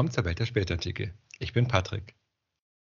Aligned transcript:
Willkommen 0.00 0.14
zur 0.14 0.24
Welt 0.24 0.38
der 0.38 0.46
Spätantike. 0.46 1.12
Ich 1.40 1.52
bin 1.52 1.68
Patrick. 1.68 2.14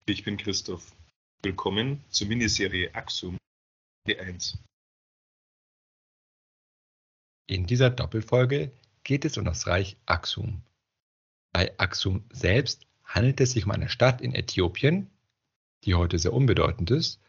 Ich 0.06 0.24
bin 0.24 0.38
Christoph. 0.38 0.96
Willkommen 1.42 2.02
zur 2.08 2.30
Miniserie 2.30 2.96
Axum 2.96 3.36
D1. 4.08 4.58
In 7.46 7.66
dieser 7.66 7.90
Doppelfolge 7.90 8.72
geht 9.04 9.26
es 9.26 9.38
um 9.38 9.44
das 9.44 9.68
Reich 9.68 9.98
Axum. 10.06 10.62
Bei 11.52 11.78
Axum 11.78 12.24
selbst 12.32 12.88
handelt 13.04 13.42
es 13.42 13.52
sich 13.52 13.66
um 13.66 13.72
eine 13.72 13.90
Stadt 13.90 14.22
in 14.22 14.34
Äthiopien, 14.34 15.10
die 15.84 15.96
heute 15.96 16.18
sehr 16.18 16.32
unbedeutend 16.32 16.90
ist, 16.90 17.20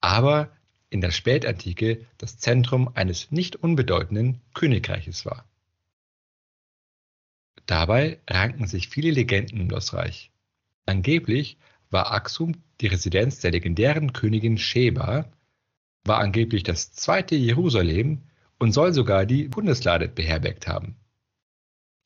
aber 0.00 0.56
in 0.90 1.00
der 1.00 1.10
Spätantike 1.10 2.06
das 2.18 2.38
Zentrum 2.38 2.88
eines 2.94 3.32
nicht 3.32 3.56
unbedeutenden 3.56 4.40
Königreiches 4.54 5.26
war. 5.26 5.44
Dabei 7.68 8.18
ranken 8.26 8.66
sich 8.66 8.88
viele 8.88 9.10
Legenden 9.10 9.60
um 9.60 9.68
das 9.68 9.92
Reich. 9.92 10.32
Angeblich 10.86 11.58
war 11.90 12.12
Axum 12.12 12.54
die 12.80 12.86
Residenz 12.86 13.40
der 13.40 13.50
legendären 13.50 14.14
Königin 14.14 14.56
Sheba, 14.56 15.30
war 16.02 16.18
angeblich 16.18 16.62
das 16.62 16.92
zweite 16.92 17.36
Jerusalem 17.36 18.22
und 18.58 18.72
soll 18.72 18.94
sogar 18.94 19.26
die 19.26 19.48
Bundeslade 19.48 20.08
beherbergt 20.08 20.66
haben. 20.66 20.96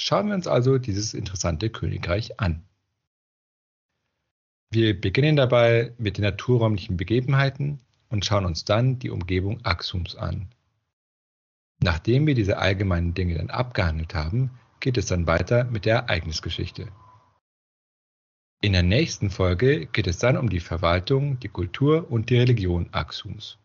Schauen 0.00 0.26
wir 0.26 0.34
uns 0.34 0.48
also 0.48 0.78
dieses 0.78 1.14
interessante 1.14 1.70
Königreich 1.70 2.40
an. 2.40 2.64
Wir 4.72 5.00
beginnen 5.00 5.36
dabei 5.36 5.92
mit 5.96 6.18
den 6.18 6.24
naturräumlichen 6.24 6.96
Begebenheiten 6.96 7.78
und 8.08 8.24
schauen 8.24 8.46
uns 8.46 8.64
dann 8.64 8.98
die 8.98 9.10
Umgebung 9.10 9.64
Axums 9.64 10.16
an. 10.16 10.48
Nachdem 11.80 12.26
wir 12.26 12.34
diese 12.34 12.58
allgemeinen 12.58 13.14
Dinge 13.14 13.36
dann 13.36 13.50
abgehandelt 13.50 14.16
haben, 14.16 14.50
geht 14.82 14.98
es 14.98 15.06
dann 15.06 15.26
weiter 15.28 15.64
mit 15.64 15.86
der 15.86 15.98
Ereignisgeschichte. 15.98 16.88
In 18.60 18.72
der 18.72 18.82
nächsten 18.82 19.30
Folge 19.30 19.86
geht 19.86 20.08
es 20.08 20.18
dann 20.18 20.36
um 20.36 20.50
die 20.50 20.60
Verwaltung, 20.60 21.38
die 21.38 21.48
Kultur 21.48 22.10
und 22.10 22.30
die 22.30 22.36
Religion 22.36 22.88
Axums. 22.90 23.58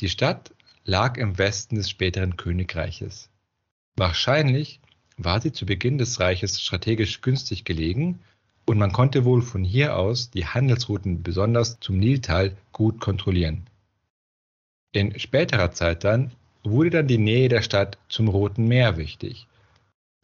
Die 0.00 0.08
Stadt 0.08 0.54
lag 0.84 1.18
im 1.18 1.36
Westen 1.38 1.76
des 1.76 1.90
späteren 1.90 2.36
Königreiches. 2.36 3.30
Wahrscheinlich 3.94 4.80
war 5.18 5.40
sie 5.40 5.52
zu 5.52 5.66
Beginn 5.66 5.98
des 5.98 6.18
Reiches 6.18 6.60
strategisch 6.60 7.20
günstig 7.20 7.64
gelegen 7.64 8.20
und 8.64 8.78
man 8.78 8.92
konnte 8.92 9.24
wohl 9.26 9.42
von 9.42 9.64
hier 9.64 9.96
aus 9.96 10.30
die 10.30 10.46
Handelsrouten 10.46 11.22
besonders 11.22 11.78
zum 11.80 11.98
Niltal 11.98 12.56
gut 12.72 13.00
kontrollieren. 13.00 13.68
In 14.92 15.18
späterer 15.18 15.72
Zeit 15.72 16.04
dann 16.04 16.32
wurde 16.70 16.90
dann 16.90 17.06
die 17.06 17.18
Nähe 17.18 17.48
der 17.48 17.62
Stadt 17.62 17.98
zum 18.08 18.28
Roten 18.28 18.66
Meer 18.66 18.96
wichtig, 18.96 19.46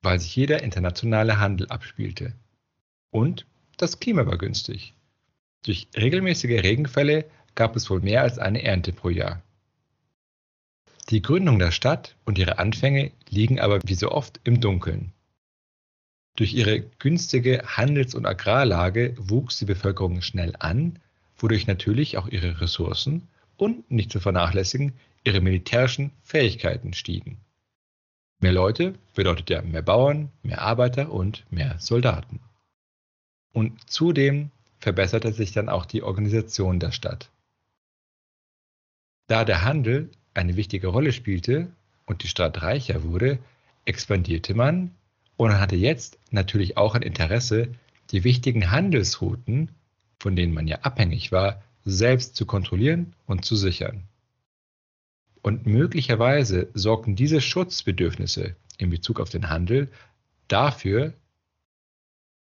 weil 0.03 0.19
sich 0.21 0.33
hier 0.33 0.47
der 0.47 0.63
internationale 0.63 1.39
Handel 1.39 1.69
abspielte. 1.69 2.35
Und 3.11 3.47
das 3.77 4.01
Klima 4.01 4.27
war 4.27 4.39
günstig. 4.39 4.95
Durch 5.65 5.89
regelmäßige 5.97 6.63
Regenfälle 6.63 7.25
gab 7.55 7.77
es 7.77 7.89
wohl 7.91 8.01
mehr 8.01 8.23
als 8.23 8.39
eine 8.39 8.63
Ernte 8.63 8.93
pro 8.93 9.11
Jahr. 9.11 9.43
Die 11.11 11.23
Gründung 11.23 11.59
der 11.59 11.71
Stadt 11.71 12.17
und 12.25 12.39
ihre 12.39 12.59
Anfänge 12.59 13.13
liegen 13.29 13.61
aber 13.61 13.81
wie 13.85 13.95
so 13.95 14.11
oft 14.11 14.41
im 14.45 14.61
Dunkeln. 14.61 15.13
Durch 16.37 16.55
ihre 16.55 16.81
günstige 16.81 17.63
Handels- 17.67 18.15
und 18.15 18.25
Agrarlage 18.25 19.15
wuchs 19.19 19.59
die 19.59 19.67
Bevölkerung 19.67 20.23
schnell 20.23 20.55
an, 20.59 20.99
wodurch 21.37 21.67
natürlich 21.67 22.17
auch 22.17 22.29
ihre 22.29 22.61
Ressourcen 22.61 23.29
und 23.57 23.91
nicht 23.91 24.11
zu 24.11 24.21
vernachlässigen 24.21 24.95
ihre 25.25 25.41
militärischen 25.41 26.11
Fähigkeiten 26.23 26.93
stiegen. 26.93 27.39
Mehr 28.41 28.53
Leute 28.53 28.95
bedeutet 29.15 29.51
ja 29.51 29.63
mehr 29.63 29.83
Bauern, 29.83 30.31
mehr 30.43 30.61
Arbeiter 30.63 31.13
und 31.13 31.45
mehr 31.51 31.79
Soldaten. 31.79 32.41
Und 33.53 33.89
zudem 33.89 34.51
verbesserte 34.81 35.33
sich 35.33 35.53
dann 35.53 35.69
auch 35.69 35.87
die 35.87 36.03
Organisation 36.03 36.81
der 36.81 36.91
Stadt. 36.91 37.31
Da 39.29 39.45
der 39.45 39.63
Handel 39.63 40.11
eine 40.35 40.57
wichtige 40.57 40.89
Rolle 40.89 41.13
spielte 41.13 41.71
und 42.07 42.25
die 42.25 42.29
Stadt 42.29 42.63
reicher 42.63 43.05
wurde, 43.05 43.39
expandierte 43.85 44.55
man 44.55 44.91
und 45.37 45.59
hatte 45.59 45.77
jetzt 45.77 46.19
natürlich 46.31 46.77
auch 46.77 46.95
ein 46.95 47.03
Interesse, 47.03 47.69
die 48.11 48.25
wichtigen 48.25 48.71
Handelsrouten, 48.71 49.71
von 50.19 50.37
denen 50.37 50.53
man 50.53 50.67
ja 50.67 50.81
abhängig 50.81 51.33
war, 51.33 51.63
selbst 51.85 52.37
zu 52.37 52.47
kontrollieren 52.47 53.15
und 53.27 53.45
zu 53.45 53.57
sichern. 53.57 54.09
Und 55.43 55.67
möglicherweise 55.67 56.71
sorgten 56.73 57.17
diese 57.17 57.41
Schutzbedürfnisse 57.41 58.57
in 58.79 58.91
Bezug 58.91 59.21
auf 59.21 59.29
den 59.29 59.51
Handel 59.51 59.91
dafür, 60.49 61.15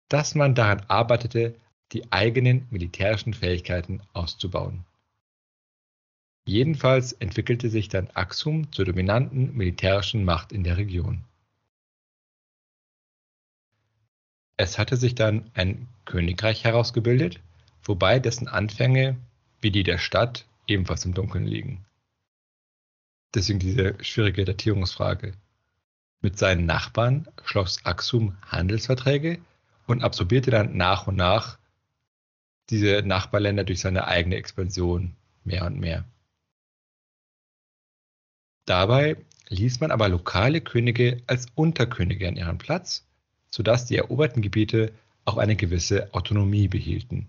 dass 0.09 0.35
man 0.35 0.55
daran 0.55 0.83
arbeitete, 0.89 1.55
die 1.93 2.11
eigenen 2.13 2.67
militärischen 2.71 3.35
Fähigkeiten 3.35 4.01
auszubauen. 4.13 4.85
Jedenfalls 6.47 7.13
entwickelte 7.13 7.71
sich 7.71 7.89
dann 7.89 8.09
Axum 8.15 8.73
zur 8.73 8.85
dominanten 8.85 9.57
militärischen 9.57 10.25
Macht 10.25 10.53
in 10.53 10.63
der 10.63 10.77
Region. 10.77 11.25
Es 14.57 14.79
hatte 14.79 14.97
sich 14.97 15.15
dann 15.15 15.51
ein 15.55 15.89
Königreich 16.05 16.65
herausgebildet, 16.65 17.41
wobei 17.83 18.21
dessen 18.21 18.49
Anfänge, 18.49 19.17
wie 19.61 19.71
die 19.71 19.83
der 19.83 19.99
Stadt, 19.99 20.47
ebenfalls 20.67 21.05
im 21.05 21.15
Dunkeln 21.15 21.47
liegen. 21.47 21.85
Deswegen 23.37 23.59
diese 23.59 24.03
schwierige 24.03 24.47
Datierungsfrage. 24.47 25.35
Mit 26.23 26.39
seinen 26.39 26.65
Nachbarn 26.65 27.29
schloss 27.45 27.85
Axum 27.85 28.35
Handelsverträge 28.47 29.41
und 29.87 30.03
absorbierte 30.03 30.51
dann 30.51 30.75
nach 30.75 31.07
und 31.07 31.17
nach 31.17 31.59
diese 32.71 33.03
Nachbarländer 33.03 33.65
durch 33.65 33.81
seine 33.81 34.07
eigene 34.07 34.37
Expansion 34.37 35.15
mehr 35.45 35.67
und 35.67 35.79
mehr. 35.79 36.07
Dabei 38.65 39.19
ließ 39.51 39.81
man 39.81 39.91
aber 39.91 40.09
lokale 40.09 40.63
Könige 40.63 41.23
als 41.27 41.47
Unterkönige 41.55 42.29
an 42.29 42.37
ihren 42.37 42.57
Platz, 42.57 43.07
sodass 43.51 43.85
die 43.85 43.97
eroberten 43.97 44.41
Gebiete 44.41 44.95
auch 45.27 45.37
eine 45.37 45.57
gewisse 45.57 46.15
Autonomie 46.15 46.69
behielten. 46.69 47.29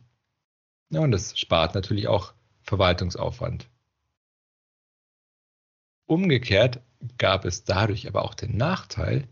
Ja, 0.90 1.02
und 1.02 1.12
das 1.12 1.38
spart 1.38 1.76
natürlich 1.76 2.08
auch 2.08 2.34
Verwaltungsaufwand. 2.62 3.68
Umgekehrt 6.08 6.82
gab 7.18 7.46
es 7.46 7.66
dadurch 7.66 8.08
aber 8.08 8.24
auch 8.24 8.34
den 8.34 8.56
Nachteil, 8.58 9.28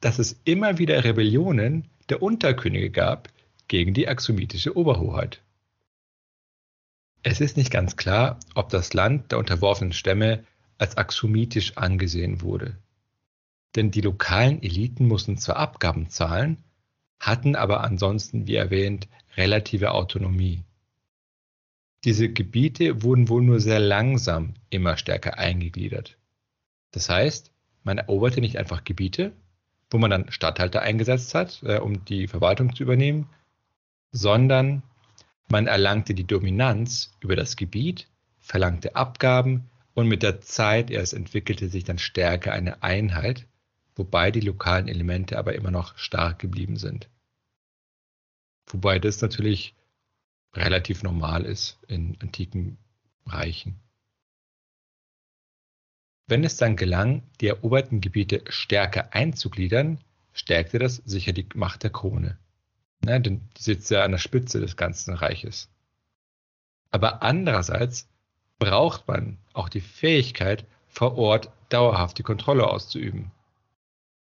dass 0.00 0.18
es 0.18 0.40
immer 0.44 0.78
wieder 0.78 1.04
Rebellionen 1.04 1.90
der 2.08 2.22
Unterkönige 2.22 2.90
gab 2.90 3.28
gegen 3.68 3.94
die 3.94 4.08
axomitische 4.08 4.76
Oberhoheit. 4.76 5.42
Es 7.22 7.40
ist 7.40 7.56
nicht 7.56 7.70
ganz 7.70 7.96
klar, 7.96 8.38
ob 8.54 8.70
das 8.70 8.94
Land 8.94 9.32
der 9.32 9.38
unterworfenen 9.38 9.92
Stämme 9.92 10.44
als 10.78 10.96
axomitisch 10.96 11.76
angesehen 11.76 12.40
wurde. 12.40 12.78
Denn 13.76 13.90
die 13.90 14.00
lokalen 14.00 14.62
Eliten 14.62 15.06
mussten 15.06 15.36
zwar 15.36 15.56
Abgaben 15.56 16.08
zahlen, 16.08 16.62
hatten 17.18 17.56
aber 17.56 17.82
ansonsten, 17.82 18.46
wie 18.46 18.54
erwähnt, 18.54 19.08
relative 19.36 19.92
Autonomie. 19.92 20.64
Diese 22.04 22.30
Gebiete 22.30 23.02
wurden 23.02 23.28
wohl 23.28 23.42
nur 23.42 23.60
sehr 23.60 23.78
langsam 23.78 24.54
immer 24.70 24.96
stärker 24.96 25.36
eingegliedert. 25.36 26.16
Das 26.90 27.08
heißt, 27.08 27.52
man 27.82 27.98
eroberte 27.98 28.40
nicht 28.40 28.58
einfach 28.58 28.84
Gebiete, 28.84 29.32
wo 29.90 29.98
man 29.98 30.10
dann 30.10 30.30
Statthalter 30.30 30.82
eingesetzt 30.82 31.34
hat, 31.34 31.62
äh, 31.62 31.78
um 31.78 32.04
die 32.04 32.28
Verwaltung 32.28 32.74
zu 32.74 32.82
übernehmen, 32.82 33.28
sondern 34.12 34.82
man 35.48 35.66
erlangte 35.66 36.14
die 36.14 36.26
Dominanz 36.26 37.12
über 37.20 37.36
das 37.36 37.56
Gebiet, 37.56 38.08
verlangte 38.38 38.96
Abgaben 38.96 39.68
und 39.94 40.06
mit 40.06 40.22
der 40.22 40.40
Zeit 40.40 40.90
erst 40.90 41.14
entwickelte 41.14 41.68
sich 41.68 41.84
dann 41.84 41.98
stärker 41.98 42.52
eine 42.52 42.82
Einheit, 42.82 43.46
wobei 43.96 44.30
die 44.30 44.40
lokalen 44.40 44.88
Elemente 44.88 45.38
aber 45.38 45.54
immer 45.54 45.70
noch 45.70 45.96
stark 45.98 46.38
geblieben 46.38 46.76
sind. 46.76 47.08
Wobei 48.66 48.98
das 48.98 49.20
natürlich 49.20 49.74
relativ 50.54 51.02
normal 51.02 51.44
ist 51.44 51.78
in 51.88 52.16
antiken 52.20 52.78
Reichen. 53.26 53.80
Wenn 56.30 56.44
es 56.44 56.56
dann 56.56 56.76
gelang, 56.76 57.24
die 57.40 57.48
eroberten 57.48 58.00
Gebiete 58.00 58.44
stärker 58.48 59.12
einzugliedern, 59.12 59.98
stärkte 60.32 60.78
das 60.78 61.02
sicher 61.04 61.32
die 61.32 61.48
Macht 61.54 61.82
der 61.82 61.90
Krone. 61.90 62.38
Ne, 63.04 63.20
denn 63.20 63.40
die 63.56 63.62
sitzt 63.62 63.90
ja 63.90 64.04
an 64.04 64.12
der 64.12 64.18
Spitze 64.18 64.60
des 64.60 64.76
ganzen 64.76 65.12
Reiches. 65.12 65.68
Aber 66.92 67.22
andererseits 67.22 68.08
braucht 68.60 69.08
man 69.08 69.38
auch 69.54 69.68
die 69.68 69.80
Fähigkeit, 69.80 70.66
vor 70.86 71.18
Ort 71.18 71.50
dauerhaft 71.68 72.18
die 72.18 72.22
Kontrolle 72.22 72.68
auszuüben. 72.68 73.32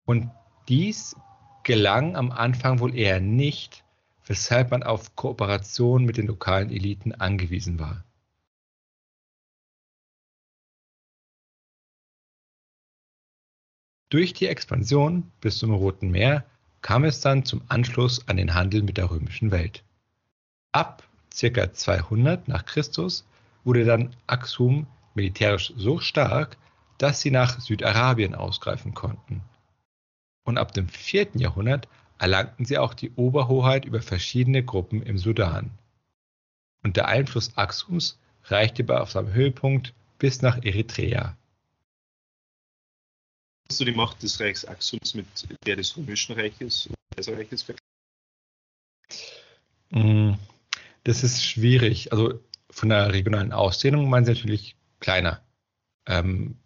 Und 0.06 0.32
dies 0.68 1.16
gelang 1.64 2.18
am 2.18 2.34
Anfang 2.34 2.82
wohl 2.82 2.94
eher 2.94 3.22
nicht, 3.22 3.86
weshalb 4.26 4.72
man 4.72 4.84
auf 4.84 5.16
Kooperation 5.16 6.04
mit 6.04 6.18
den 6.18 6.28
lokalen 6.28 6.72
Eliten 6.72 7.14
angewiesen 7.14 7.80
war. 7.80 8.04
Durch 14.10 14.34
die 14.34 14.48
Expansion 14.48 15.32
bis 15.42 15.58
zum 15.58 15.74
Roten 15.74 16.12
Meer 16.12 16.46
kam 16.82 17.04
es 17.04 17.22
dann 17.22 17.46
zum 17.46 17.62
Anschluss 17.68 18.28
an 18.28 18.38
den 18.38 18.54
Handel 18.54 18.84
mit 18.84 18.98
der 18.98 19.10
römischen 19.10 19.52
Welt. 19.52 19.84
Ab 20.72 21.04
ca. 21.38 21.74
200 21.74 22.48
nach 22.48 22.66
Christus 22.66 23.26
wurde 23.64 23.86
dann 23.86 24.16
Axum 24.28 24.86
militärisch 25.16 25.74
so 25.76 26.00
stark, 26.00 26.58
dass 26.98 27.22
sie 27.22 27.32
nach 27.32 27.60
Südarabien 27.60 28.36
ausgreifen 28.36 28.94
konnten. 28.94 29.42
Und 30.44 30.58
ab 30.58 30.74
dem 30.74 30.88
4. 30.88 31.30
Jahrhundert 31.36 31.88
erlangten 32.20 32.66
sie 32.66 32.78
auch 32.78 32.94
die 32.94 33.12
Oberhoheit 33.16 33.86
über 33.86 34.02
verschiedene 34.02 34.64
Gruppen 34.64 35.02
im 35.02 35.18
Sudan. 35.18 35.72
Und 36.84 36.98
der 36.98 37.08
Einfluss 37.08 37.58
Axums 37.58 38.20
reichte 38.44 38.86
auf 39.02 39.12
seinem 39.12 39.34
Höhepunkt 39.34 39.94
bis 40.20 40.42
nach 40.42 40.64
Eritrea. 40.64 41.36
Hast 43.68 43.80
du 43.80 43.86
die 43.86 43.92
Macht 43.92 44.22
des 44.22 44.40
Reichs 44.40 44.66
Axums 44.66 45.14
mit 45.16 45.26
der 45.66 45.76
des 45.76 45.98
Römischen 45.98 46.36
Reiches 46.36 46.88
und 46.88 46.96
Kaiserreiches 47.16 47.64
vergleichen? 47.64 47.86
Mm, 49.90 50.34
das 51.04 51.24
ist 51.24 51.44
schwierig. 51.44 52.12
Also 52.12 52.40
von 52.70 52.90
der 52.90 53.12
regionalen 53.14 53.52
Ausdehnung 53.52 54.10
meinen 54.10 54.26
sie 54.26 54.34
natürlich 54.34 54.76
kleiner. 55.00 55.44
Ähm, 56.06 56.60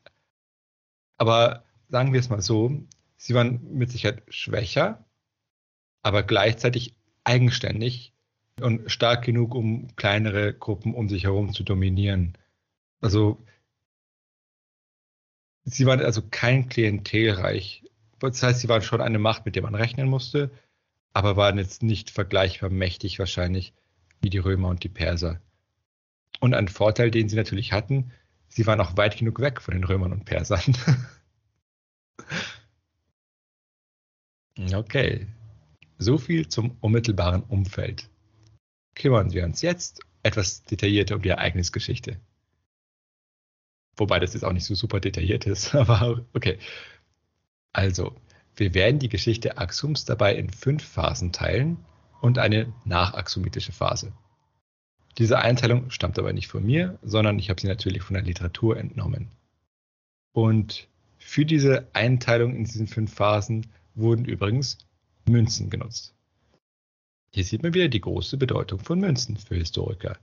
aber 1.17 1.63
sagen 1.87 2.13
wir 2.13 2.19
es 2.19 2.29
mal 2.29 2.41
so, 2.41 2.83
sie 3.17 3.33
waren 3.33 3.61
mit 3.73 3.91
Sicherheit 3.91 4.23
schwächer, 4.29 5.05
aber 6.01 6.23
gleichzeitig 6.23 6.95
eigenständig 7.23 8.13
und 8.61 8.91
stark 8.91 9.23
genug, 9.23 9.55
um 9.55 9.95
kleinere 9.95 10.53
Gruppen 10.53 10.93
um 10.93 11.09
sich 11.09 11.25
herum 11.25 11.53
zu 11.53 11.63
dominieren. 11.63 12.37
Also 13.01 13.45
sie 15.65 15.85
waren 15.85 16.01
also 16.01 16.21
kein 16.29 16.69
Klientelreich. 16.69 17.83
Das 18.19 18.44
heißt, 18.44 18.59
sie 18.61 18.69
waren 18.69 18.81
schon 18.81 19.01
eine 19.01 19.19
Macht, 19.19 19.45
mit 19.45 19.56
der 19.56 19.63
man 19.63 19.75
rechnen 19.75 20.07
musste, 20.07 20.51
aber 21.13 21.38
waren 21.38 21.57
jetzt 21.57 21.83
nicht 21.83 22.09
vergleichbar 22.09 22.69
mächtig 22.69 23.19
wahrscheinlich 23.19 23.73
wie 24.21 24.29
die 24.29 24.38
Römer 24.38 24.69
und 24.69 24.83
die 24.83 24.89
Perser. 24.89 25.41
Und 26.39 26.53
ein 26.53 26.67
Vorteil, 26.67 27.11
den 27.11 27.29
sie 27.29 27.35
natürlich 27.35 27.71
hatten, 27.73 28.11
sie 28.47 28.65
waren 28.67 28.81
auch 28.81 28.97
weit 28.97 29.17
genug 29.17 29.39
weg 29.39 29.61
von 29.61 29.73
den 29.73 29.83
Römern 29.83 30.11
und 30.11 30.25
Persern. 30.25 30.75
okay, 34.73 35.27
so 35.97 36.17
viel 36.17 36.47
zum 36.47 36.77
unmittelbaren 36.81 37.44
Umfeld. 37.44 38.09
Kümmern 38.95 39.31
wir 39.31 39.45
uns 39.45 39.61
jetzt 39.61 40.01
etwas 40.23 40.63
detaillierter 40.63 41.15
um 41.15 41.21
die 41.21 41.29
Ereignisgeschichte. 41.29 42.19
Wobei 43.99 44.19
das 44.19 44.33
jetzt 44.33 44.43
auch 44.43 44.53
nicht 44.53 44.65
so 44.65 44.75
super 44.75 44.99
detailliert 44.99 45.45
ist, 45.45 45.75
aber 45.75 46.25
okay. 46.33 46.57
Also, 47.71 48.15
wir 48.55 48.73
werden 48.73 48.99
die 48.99 49.09
Geschichte 49.09 49.57
Axums 49.57 50.05
dabei 50.05 50.35
in 50.35 50.49
fünf 50.49 50.83
Phasen 50.83 51.31
teilen 51.31 51.77
und 52.21 52.39
eine 52.39 52.73
nachaxomitische 52.85 53.71
Phase. 53.71 54.11
Diese 55.17 55.39
Einteilung 55.39 55.91
stammt 55.91 56.17
aber 56.17 56.33
nicht 56.33 56.47
von 56.47 56.65
mir, 56.65 56.97
sondern 57.01 57.39
ich 57.39 57.49
habe 57.49 57.59
sie 57.59 57.67
natürlich 57.67 58.03
von 58.03 58.13
der 58.13 58.23
Literatur 58.23 58.77
entnommen. 58.77 59.29
Und 60.33 60.87
für 61.17 61.45
diese 61.45 61.87
Einteilung 61.93 62.55
in 62.55 62.63
diesen 62.63 62.87
fünf 62.87 63.13
Phasen 63.13 63.67
wurden 63.95 64.25
übrigens 64.25 64.77
Münzen 65.25 65.69
genutzt. 65.69 66.13
Hier 67.31 67.43
sieht 67.43 67.61
man 67.63 67.73
wieder 67.73 67.89
die 67.89 68.01
große 68.01 68.37
Bedeutung 68.37 68.79
von 68.79 68.99
Münzen 68.99 69.37
für 69.37 69.55
Historiker. 69.55 70.17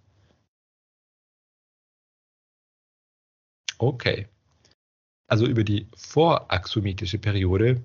Okay. 3.79 4.27
Also 5.27 5.47
über 5.47 5.65
die 5.65 5.89
voraxomitische 5.97 7.19
Periode 7.19 7.83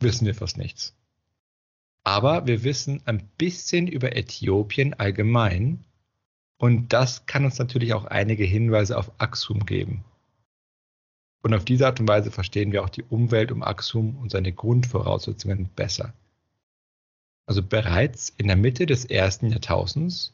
wissen 0.00 0.26
wir 0.26 0.34
fast 0.34 0.58
nichts. 0.58 0.94
Aber 2.04 2.46
wir 2.46 2.64
wissen 2.64 3.02
ein 3.04 3.28
bisschen 3.38 3.86
über 3.86 4.16
Äthiopien 4.16 4.94
allgemein 4.94 5.84
und 6.58 6.92
das 6.92 7.26
kann 7.26 7.44
uns 7.44 7.58
natürlich 7.58 7.94
auch 7.94 8.04
einige 8.04 8.44
Hinweise 8.44 8.98
auf 8.98 9.12
Axum 9.18 9.64
geben. 9.66 10.04
Und 11.42 11.54
auf 11.54 11.64
diese 11.64 11.86
Art 11.86 11.98
und 12.00 12.08
Weise 12.08 12.30
verstehen 12.30 12.72
wir 12.72 12.84
auch 12.84 12.88
die 12.88 13.02
Umwelt 13.02 13.50
um 13.50 13.62
Axum 13.62 14.16
und 14.16 14.30
seine 14.30 14.52
Grundvoraussetzungen 14.52 15.68
besser. 15.74 16.14
Also 17.46 17.62
bereits 17.62 18.32
in 18.38 18.46
der 18.46 18.56
Mitte 18.56 18.86
des 18.86 19.04
ersten 19.04 19.48
Jahrtausends, 19.48 20.32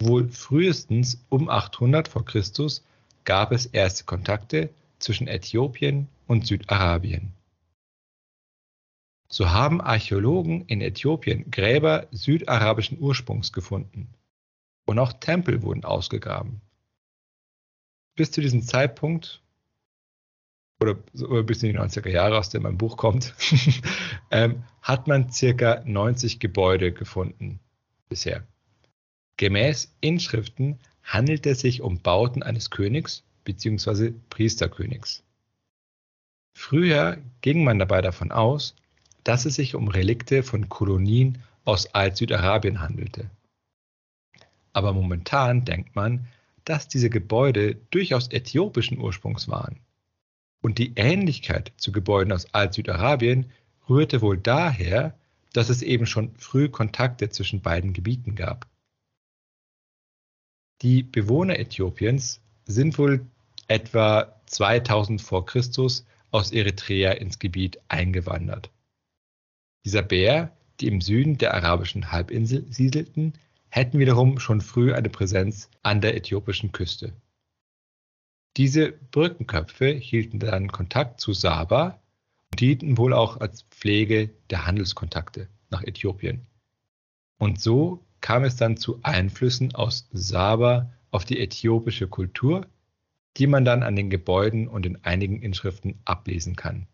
wohl 0.00 0.28
frühestens 0.28 1.24
um 1.28 1.48
800 1.48 2.08
vor 2.08 2.24
Christus, 2.24 2.84
gab 3.24 3.52
es 3.52 3.66
erste 3.66 4.04
Kontakte 4.04 4.70
zwischen 4.98 5.28
Äthiopien 5.28 6.08
und 6.26 6.46
Südarabien. 6.46 7.32
So 9.28 9.50
haben 9.50 9.80
Archäologen 9.80 10.64
in 10.66 10.80
Äthiopien 10.80 11.50
Gräber 11.50 12.06
südarabischen 12.10 12.98
Ursprungs 12.98 13.52
gefunden. 13.52 14.08
Und 14.86 14.98
auch 14.98 15.12
Tempel 15.12 15.62
wurden 15.62 15.84
ausgegraben. 15.84 16.62
Bis 18.16 18.30
zu 18.30 18.40
diesem 18.40 18.62
Zeitpunkt, 18.62 19.42
oder, 20.80 20.94
bis 20.94 21.62
in 21.62 21.72
die 21.72 21.78
90er 21.78 22.08
Jahre, 22.08 22.38
aus 22.38 22.48
dem 22.48 22.62
mein 22.62 22.78
Buch 22.78 22.96
kommt, 22.96 23.34
ähm, 24.30 24.64
hat 24.80 25.06
man 25.06 25.30
circa 25.30 25.82
90 25.84 26.40
Gebäude 26.40 26.92
gefunden 26.92 27.60
bisher. 28.08 28.46
Gemäß 29.36 29.94
Inschriften 30.00 30.78
handelt 31.08 31.46
es 31.46 31.60
sich 31.60 31.80
um 31.80 32.00
Bauten 32.00 32.42
eines 32.42 32.68
Königs 32.68 33.24
bzw. 33.44 34.12
Priesterkönigs. 34.28 35.22
Früher 36.52 37.16
ging 37.40 37.64
man 37.64 37.78
dabei 37.78 38.02
davon 38.02 38.30
aus, 38.30 38.76
dass 39.24 39.46
es 39.46 39.54
sich 39.54 39.74
um 39.74 39.88
Relikte 39.88 40.42
von 40.42 40.68
Kolonien 40.68 41.38
aus 41.64 41.94
Alt-Südarabien 41.94 42.80
handelte. 42.80 43.30
Aber 44.74 44.92
momentan 44.92 45.64
denkt 45.64 45.96
man, 45.96 46.26
dass 46.64 46.88
diese 46.88 47.08
Gebäude 47.08 47.76
durchaus 47.90 48.28
äthiopischen 48.28 48.98
Ursprungs 48.98 49.48
waren. 49.48 49.80
Und 50.60 50.76
die 50.76 50.92
Ähnlichkeit 50.96 51.72
zu 51.78 51.90
Gebäuden 51.90 52.32
aus 52.32 52.52
Alt-Südarabien 52.52 53.50
rührte 53.88 54.20
wohl 54.20 54.36
daher, 54.36 55.16
dass 55.54 55.70
es 55.70 55.80
eben 55.80 56.04
schon 56.04 56.34
früh 56.36 56.68
Kontakte 56.68 57.30
zwischen 57.30 57.62
beiden 57.62 57.94
Gebieten 57.94 58.34
gab. 58.34 58.66
Die 60.82 61.02
Bewohner 61.02 61.58
Äthiopiens 61.58 62.40
sind 62.64 62.98
wohl 62.98 63.26
etwa 63.66 64.40
2000 64.46 65.20
vor 65.20 65.44
Christus 65.44 66.06
aus 66.30 66.52
Eritrea 66.52 67.12
ins 67.12 67.38
Gebiet 67.38 67.80
eingewandert. 67.88 68.70
Die 69.84 69.90
Sabäer, 69.90 70.56
die 70.80 70.86
im 70.86 71.00
Süden 71.00 71.38
der 71.38 71.54
arabischen 71.54 72.12
Halbinsel 72.12 72.64
siedelten, 72.70 73.32
hätten 73.70 73.98
wiederum 73.98 74.38
schon 74.38 74.60
früh 74.60 74.94
eine 74.94 75.08
Präsenz 75.08 75.68
an 75.82 76.00
der 76.00 76.16
äthiopischen 76.16 76.72
Küste. 76.72 77.12
Diese 78.56 78.92
Brückenköpfe 78.92 79.88
hielten 79.88 80.38
dann 80.38 80.70
Kontakt 80.70 81.20
zu 81.20 81.32
Saba 81.32 82.00
und 82.50 82.60
dienten 82.60 82.98
wohl 82.98 83.12
auch 83.12 83.38
als 83.40 83.62
Pflege 83.70 84.30
der 84.50 84.66
Handelskontakte 84.66 85.48
nach 85.70 85.82
Äthiopien. 85.82 86.46
Und 87.38 87.60
so 87.60 88.04
kam 88.20 88.44
es 88.44 88.56
dann 88.56 88.76
zu 88.76 89.00
Einflüssen 89.02 89.74
aus 89.74 90.08
Saba 90.12 90.92
auf 91.10 91.24
die 91.24 91.40
äthiopische 91.40 92.08
Kultur, 92.08 92.66
die 93.36 93.46
man 93.46 93.64
dann 93.64 93.82
an 93.82 93.96
den 93.96 94.10
Gebäuden 94.10 94.68
und 94.68 94.86
in 94.86 95.04
einigen 95.04 95.40
Inschriften 95.40 96.00
ablesen 96.04 96.56
kann. 96.56 96.86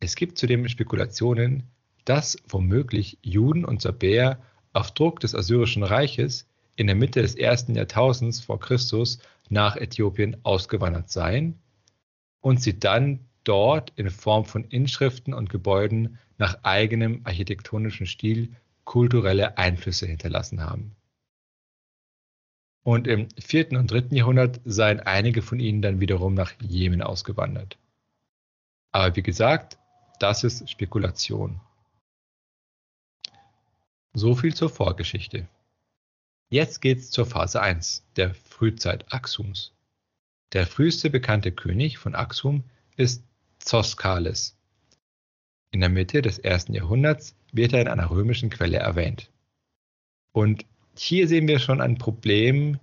Es 0.00 0.16
gibt 0.16 0.36
zudem 0.36 0.68
Spekulationen, 0.68 1.62
dass 2.04 2.36
womöglich 2.48 3.18
Juden 3.22 3.64
und 3.64 3.80
Sabäer 3.80 4.42
auf 4.72 4.90
Druck 4.92 5.20
des 5.20 5.34
Assyrischen 5.34 5.84
Reiches 5.84 6.48
in 6.74 6.88
der 6.88 6.96
Mitte 6.96 7.22
des 7.22 7.34
ersten 7.36 7.74
Jahrtausends 7.74 8.40
vor 8.40 8.58
Christus 8.58 9.20
nach 9.48 9.76
Äthiopien 9.76 10.36
ausgewandert 10.42 11.10
seien 11.10 11.60
und 12.40 12.60
sie 12.60 12.78
dann 12.78 13.20
dort 13.44 13.92
in 13.96 14.10
Form 14.10 14.44
von 14.44 14.64
Inschriften 14.64 15.34
und 15.34 15.50
Gebäuden 15.50 16.18
nach 16.38 16.62
eigenem 16.62 17.20
architektonischen 17.24 18.06
Stil 18.06 18.54
kulturelle 18.84 19.58
Einflüsse 19.58 20.06
hinterlassen 20.06 20.60
haben. 20.60 20.96
Und 22.84 23.06
im 23.06 23.28
vierten 23.38 23.76
und 23.76 23.90
dritten 23.90 24.16
Jahrhundert 24.16 24.60
seien 24.64 25.00
einige 25.00 25.40
von 25.40 25.60
ihnen 25.60 25.82
dann 25.82 26.00
wiederum 26.00 26.34
nach 26.34 26.52
Jemen 26.60 27.00
ausgewandert. 27.00 27.78
Aber 28.90 29.14
wie 29.14 29.22
gesagt, 29.22 29.78
das 30.18 30.44
ist 30.44 30.68
Spekulation. 30.68 31.60
So 34.14 34.34
viel 34.34 34.54
zur 34.54 34.68
Vorgeschichte. 34.68 35.48
Jetzt 36.50 36.80
geht's 36.80 37.10
zur 37.10 37.24
Phase 37.24 37.62
1, 37.62 38.04
der 38.16 38.34
Frühzeit 38.34 39.10
Axums. 39.12 39.72
Der 40.52 40.66
früheste 40.66 41.08
bekannte 41.08 41.50
König 41.50 41.96
von 41.96 42.14
Axum 42.14 42.64
ist 42.96 43.24
Zoskales. 43.64 44.56
In 45.70 45.80
der 45.80 45.88
Mitte 45.88 46.20
des 46.20 46.38
ersten 46.38 46.74
Jahrhunderts 46.74 47.34
wird 47.52 47.72
er 47.72 47.82
in 47.82 47.88
einer 47.88 48.10
römischen 48.10 48.50
Quelle 48.50 48.78
erwähnt. 48.78 49.30
Und 50.32 50.66
hier 50.96 51.28
sehen 51.28 51.48
wir 51.48 51.58
schon 51.58 51.80
ein 51.80 51.98
Problem, 51.98 52.78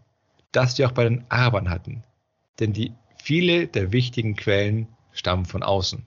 das 0.52 0.78
wir 0.78 0.88
auch 0.88 0.94
bei 0.94 1.04
den 1.04 1.26
Arabern 1.30 1.70
hatten. 1.70 2.04
Denn 2.60 2.74
die, 2.74 2.94
viele 3.22 3.68
der 3.68 3.92
wichtigen 3.92 4.36
Quellen 4.36 4.88
stammen 5.12 5.46
von 5.46 5.64
außen. 5.64 6.06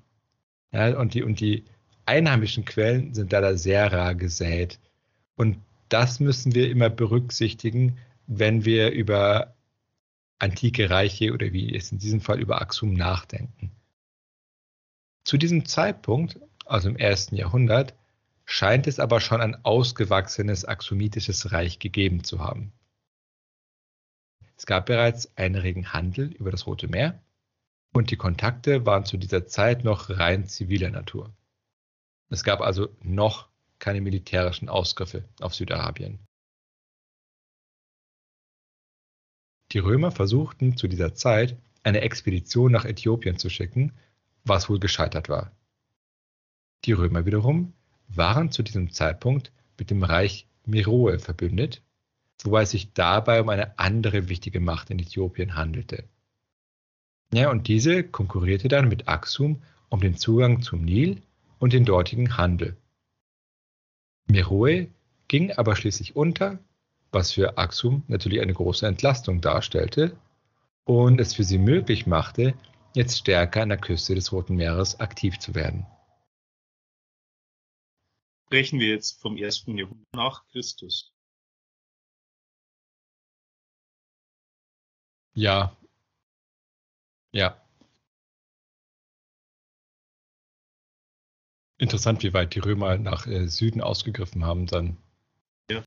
Ja, 0.73 0.99
und, 0.99 1.15
die, 1.15 1.23
und 1.23 1.41
die 1.41 1.65
einheimischen 2.07 2.65
Quellen 2.65 3.15
sind 3.15 3.31
leider 3.33 3.57
sehr 3.57 3.93
rar 3.93 4.15
gesät. 4.15 4.81
Und 5.37 5.59
das 5.89 6.19
müssen 6.19 6.55
wir 6.55 6.71
immer 6.71 6.89
berücksichtigen, 6.89 7.99
wenn 8.27 8.65
wir 8.65 8.91
über 8.91 9.55
antike 10.39 10.91
Reiche 10.91 11.33
oder 11.33 11.53
wie 11.53 11.75
es 11.77 11.93
in 11.93 11.99
diesem 11.99 12.21
Fall 12.21 12.41
über 12.41 12.61
Axum 12.61 12.95
nachdenken. 12.95 13.71
Zu 15.25 15.39
diesem 15.39 15.67
Zeitpunkt, 15.67 16.41
also 16.67 16.89
im 16.89 16.97
ersten 16.97 17.37
Jahrhundert, 17.37 17.95
scheint 18.45 18.87
es 18.87 18.99
aber 18.99 19.21
schon 19.21 19.41
ein 19.41 19.65
ausgewachsenes 19.65 20.65
axumitisches 20.65 21.53
Reich 21.53 21.79
gegeben 21.79 22.25
zu 22.25 22.41
haben. 22.41 22.73
Es 24.57 24.67
gab 24.67 24.87
bereits 24.87 25.37
einen 25.37 25.57
regen 25.57 25.93
Handel 25.93 26.33
über 26.33 26.51
das 26.51 26.67
Rote 26.67 26.89
Meer 26.89 27.21
und 27.93 28.11
die 28.11 28.17
Kontakte 28.17 28.87
waren 28.87 29.05
zu 29.05 29.17
dieser 29.17 29.47
Zeit 29.47 29.85
noch 29.85 30.11
rein 30.11 30.47
ziviler 30.47 30.91
Natur. 30.91 31.35
Es 32.31 32.45
gab 32.45 32.61
also 32.61 32.89
noch 33.03 33.49
keine 33.79 34.01
militärischen 34.01 34.69
Ausgriffe 34.69 35.25
auf 35.41 35.55
Südarabien. 35.55 36.19
Die 39.73 39.79
Römer 39.79 40.13
versuchten 40.13 40.77
zu 40.77 40.87
dieser 40.87 41.15
Zeit 41.15 41.57
eine 41.83 42.03
Expedition 42.03 42.71
nach 42.71 42.85
Äthiopien 42.85 43.39
zu 43.39 43.51
schicken, 43.51 43.93
was 44.45 44.69
wohl 44.69 44.79
gescheitert 44.79 45.29
war. 45.29 45.53
Die 46.85 46.93
Römer 46.93 47.27
wiederum 47.27 47.73
waren 48.09 48.51
zu 48.51 48.63
diesem 48.63 48.91
Zeitpunkt 48.91 49.53
mit 49.79 49.91
dem 49.91 50.03
Reich 50.03 50.47
Meroe 50.67 51.19
verbündet, 51.19 51.83
wobei 52.43 52.63
es 52.63 52.71
sich 52.71 52.93
dabei 52.93 53.41
um 53.41 53.49
eine 53.49 53.79
andere 53.79 54.29
wichtige 54.29 54.61
Macht 54.61 54.91
in 54.91 54.99
Äthiopien 54.99 55.55
handelte. 55.55 56.05
Ja, 57.33 57.51
und 57.51 57.69
diese 57.69 58.05
konkurrierte 58.05 58.69
dann 58.69 58.89
mit 58.89 59.09
Axum 59.09 59.63
um 59.89 60.01
den 60.01 60.17
Zugang 60.17 60.63
zum 60.63 60.85
Nil 60.85 61.23
und 61.59 61.73
den 61.73 61.85
dortigen 61.85 62.37
Handel. 62.37 62.77
Meroe 64.27 64.89
ging 65.29 65.53
aber 65.53 65.77
schließlich 65.77 66.17
unter, 66.17 66.59
was 67.11 67.33
für 67.33 67.59
Axum 67.59 68.03
natürlich 68.09 68.41
eine 68.41 68.55
große 68.55 68.87
Entlastung 68.87 69.41
darstellte 69.41 70.17
und 70.85 71.21
es 71.21 71.35
für 71.35 71.45
sie 71.45 71.59
möglich 71.59 72.07
machte, 72.07 72.55
jetzt 72.95 73.19
stärker 73.19 73.63
an 73.63 73.71
der 73.71 73.79
Küste 73.79 74.15
des 74.15 74.33
Roten 74.33 74.57
Meeres 74.57 75.01
aktiv 75.01 75.39
zu 75.39 75.55
werden. 75.55 75.87
Sprechen 78.47 78.81
wir 78.81 78.89
jetzt 78.89 79.21
vom 79.21 79.37
ersten 79.37 79.79
Jahrhundert 79.79 80.13
nach 80.15 80.47
Christus. 80.49 81.13
Ja. 85.35 85.75
Ja. 87.33 87.59
Interessant, 91.79 92.23
wie 92.23 92.33
weit 92.33 92.55
die 92.55 92.61
Römer 92.61 92.99
nach 92.99 93.27
äh, 93.27 93.49
Süden 93.49 93.81
ausgegriffen 93.81 94.45
haben 94.45 94.67
dann. 94.67 94.99
Ja. 95.71 95.83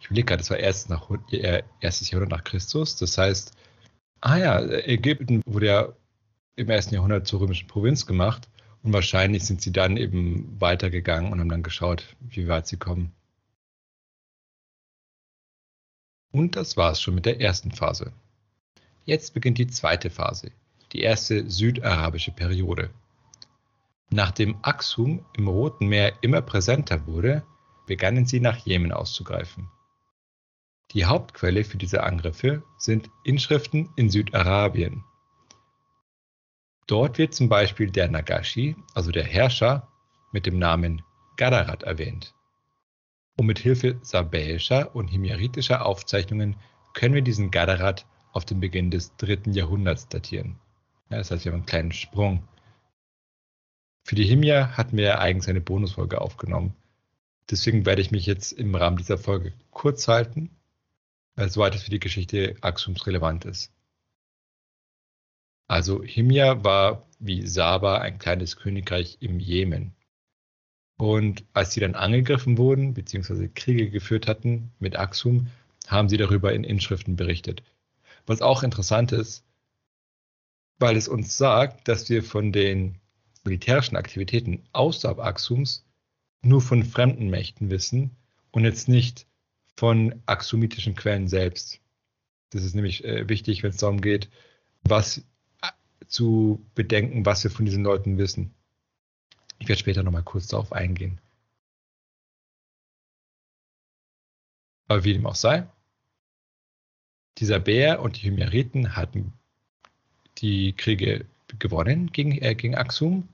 Ich 0.00 0.06
überlege 0.06 0.26
gerade, 0.26 0.38
das 0.38 0.50
war 0.50 0.58
erst 0.58 0.88
nach, 0.88 1.10
äh, 1.32 1.62
erstes 1.80 2.10
Jahrhundert 2.10 2.38
nach 2.38 2.44
Christus. 2.44 2.96
Das 2.96 3.18
heißt, 3.18 3.56
ah 4.20 4.36
ja, 4.36 4.60
Ägypten 4.60 5.42
wurde 5.46 5.66
ja 5.66 5.92
im 6.56 6.70
ersten 6.70 6.94
Jahrhundert 6.94 7.26
zur 7.26 7.40
römischen 7.40 7.68
Provinz 7.68 8.06
gemacht 8.06 8.48
und 8.82 8.92
wahrscheinlich 8.92 9.44
sind 9.44 9.62
sie 9.62 9.72
dann 9.72 9.96
eben 9.96 10.60
weitergegangen 10.60 11.32
und 11.32 11.40
haben 11.40 11.48
dann 11.48 11.62
geschaut, 11.62 12.16
wie 12.20 12.48
weit 12.48 12.66
sie 12.66 12.76
kommen. 12.76 13.12
Und 16.32 16.56
das 16.56 16.76
war 16.76 16.92
es 16.92 17.00
schon 17.00 17.14
mit 17.14 17.26
der 17.26 17.40
ersten 17.40 17.72
Phase. 17.72 18.12
Jetzt 19.04 19.32
beginnt 19.34 19.58
die 19.58 19.66
zweite 19.66 20.10
Phase, 20.10 20.50
die 20.92 21.00
erste 21.00 21.50
südarabische 21.50 22.32
Periode. 22.32 22.90
Nachdem 24.10 24.58
Aksum 24.62 25.24
im 25.36 25.48
Roten 25.48 25.86
Meer 25.86 26.12
immer 26.22 26.42
präsenter 26.42 27.06
wurde, 27.06 27.42
begannen 27.86 28.26
sie 28.26 28.40
nach 28.40 28.58
Jemen 28.58 28.92
auszugreifen. 28.92 29.68
Die 30.92 31.04
Hauptquelle 31.04 31.64
für 31.64 31.76
diese 31.76 32.02
Angriffe 32.02 32.62
sind 32.78 33.10
Inschriften 33.24 33.90
in 33.96 34.10
Südarabien, 34.10 35.04
Dort 36.88 37.18
wird 37.18 37.34
zum 37.34 37.50
Beispiel 37.50 37.90
der 37.90 38.08
Nagashi, 38.08 38.74
also 38.94 39.12
der 39.12 39.24
Herrscher, 39.24 39.86
mit 40.32 40.46
dem 40.46 40.58
Namen 40.58 41.02
Gadarat 41.36 41.82
erwähnt. 41.82 42.34
Und 43.36 43.44
mit 43.44 43.58
Hilfe 43.58 43.98
sabäischer 44.00 44.96
und 44.96 45.08
himyaritischer 45.08 45.84
Aufzeichnungen 45.84 46.56
können 46.94 47.14
wir 47.14 47.20
diesen 47.20 47.50
Gadarat 47.50 48.06
auf 48.32 48.46
den 48.46 48.58
Beginn 48.58 48.90
des 48.90 49.14
dritten 49.16 49.52
Jahrhunderts 49.52 50.08
datieren. 50.08 50.58
Ja, 51.10 51.18
das 51.18 51.30
heißt, 51.30 51.44
wir 51.44 51.52
haben 51.52 51.58
einen 51.58 51.66
kleinen 51.66 51.92
Sprung. 51.92 52.48
Für 54.04 54.14
die 54.14 54.24
Himyar 54.24 54.78
hatten 54.78 54.96
wir 54.96 55.04
ja 55.04 55.18
eigens 55.18 55.46
eine 55.46 55.60
Bonusfolge 55.60 56.22
aufgenommen. 56.22 56.74
Deswegen 57.50 57.84
werde 57.84 58.00
ich 58.00 58.12
mich 58.12 58.24
jetzt 58.24 58.52
im 58.52 58.74
Rahmen 58.74 58.96
dieser 58.96 59.18
Folge 59.18 59.52
kurz 59.70 60.08
halten, 60.08 60.48
soweit 61.46 61.74
es 61.74 61.84
für 61.84 61.90
die 61.90 62.00
Geschichte 62.00 62.56
Axums 62.62 63.06
relevant 63.06 63.44
ist. 63.44 63.72
Also 65.68 66.02
Himyar 66.02 66.64
war 66.64 67.06
wie 67.20 67.46
Saba 67.46 67.98
ein 67.98 68.18
kleines 68.18 68.56
Königreich 68.56 69.18
im 69.20 69.38
Jemen. 69.38 69.94
Und 70.96 71.44
als 71.52 71.72
sie 71.72 71.80
dann 71.80 71.94
angegriffen 71.94 72.58
wurden, 72.58 72.94
beziehungsweise 72.94 73.48
Kriege 73.48 73.90
geführt 73.90 74.26
hatten 74.26 74.72
mit 74.80 74.96
Axum, 74.98 75.48
haben 75.86 76.08
sie 76.08 76.16
darüber 76.16 76.52
in 76.52 76.64
Inschriften 76.64 77.14
berichtet. 77.14 77.62
Was 78.26 78.42
auch 78.42 78.62
interessant 78.62 79.12
ist, 79.12 79.44
weil 80.80 80.96
es 80.96 81.06
uns 81.06 81.36
sagt, 81.36 81.86
dass 81.86 82.08
wir 82.08 82.24
von 82.24 82.52
den 82.52 82.98
militärischen 83.44 83.96
Aktivitäten 83.96 84.64
außerhalb 84.72 85.20
Axums 85.20 85.86
nur 86.42 86.60
von 86.60 86.84
fremden 86.84 87.30
Mächten 87.30 87.70
wissen 87.70 88.16
und 88.50 88.64
jetzt 88.64 88.88
nicht 88.88 89.27
von 89.78 90.20
axumitischen 90.26 90.96
Quellen 90.96 91.28
selbst. 91.28 91.80
Das 92.50 92.64
ist 92.64 92.74
nämlich 92.74 93.04
äh, 93.04 93.28
wichtig, 93.28 93.62
wenn 93.62 93.70
es 93.70 93.76
darum 93.76 94.00
geht, 94.00 94.28
was 94.82 95.24
zu 96.08 96.66
bedenken, 96.74 97.24
was 97.24 97.44
wir 97.44 97.52
von 97.52 97.64
diesen 97.64 97.84
Leuten 97.84 98.18
wissen. 98.18 98.52
Ich 99.60 99.68
werde 99.68 99.78
später 99.78 100.02
nochmal 100.02 100.24
kurz 100.24 100.48
darauf 100.48 100.72
eingehen. 100.72 101.20
Aber 104.88 105.04
wie 105.04 105.12
dem 105.12 105.26
auch 105.26 105.36
sei, 105.36 105.68
dieser 107.36 107.60
Bär 107.60 108.02
und 108.02 108.16
die 108.16 108.22
Himyariten 108.22 108.96
hatten 108.96 109.32
die 110.38 110.72
Kriege 110.72 111.24
gewonnen 111.60 112.10
gegen, 112.10 112.32
äh, 112.32 112.56
gegen 112.56 112.74
Axum. 112.74 113.28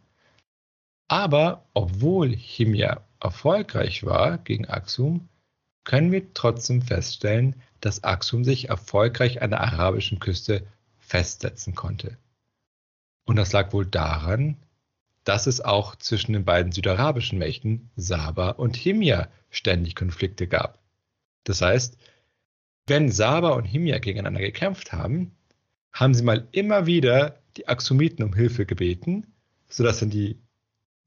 Aber 1.08 1.64
obwohl 1.72 2.36
Himyar 2.36 3.02
erfolgreich 3.18 4.04
war 4.04 4.36
gegen 4.36 4.66
Axum, 4.66 5.26
können 5.84 6.12
wir 6.12 6.32
trotzdem 6.34 6.82
feststellen, 6.82 7.56
dass 7.80 8.04
Axum 8.04 8.44
sich 8.44 8.68
erfolgreich 8.70 9.42
an 9.42 9.50
der 9.50 9.60
arabischen 9.60 10.18
Küste 10.18 10.66
festsetzen 10.98 11.74
konnte. 11.74 12.16
Und 13.26 13.36
das 13.36 13.52
lag 13.52 13.72
wohl 13.72 13.86
daran, 13.86 14.56
dass 15.24 15.46
es 15.46 15.60
auch 15.60 15.96
zwischen 15.96 16.32
den 16.32 16.44
beiden 16.44 16.72
südarabischen 16.72 17.38
Mächten 17.38 17.90
Saba 17.96 18.50
und 18.50 18.76
Himyar 18.76 19.28
ständig 19.50 19.94
Konflikte 19.94 20.46
gab. 20.46 20.78
Das 21.44 21.62
heißt, 21.62 21.96
wenn 22.86 23.10
Saba 23.10 23.50
und 23.50 23.64
Himyar 23.64 24.00
gegeneinander 24.00 24.40
gekämpft 24.40 24.92
haben, 24.92 25.32
haben 25.92 26.14
sie 26.14 26.22
mal 26.22 26.46
immer 26.52 26.86
wieder 26.86 27.40
die 27.56 27.68
Axumiten 27.68 28.24
um 28.24 28.34
Hilfe 28.34 28.66
gebeten, 28.66 29.32
sodass 29.68 30.00
dann 30.00 30.10
die 30.10 30.38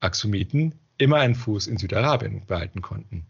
Axumiten 0.00 0.74
immer 0.96 1.18
einen 1.18 1.34
Fuß 1.34 1.66
in 1.66 1.76
Südarabien 1.76 2.46
behalten 2.46 2.82
konnten. 2.82 3.26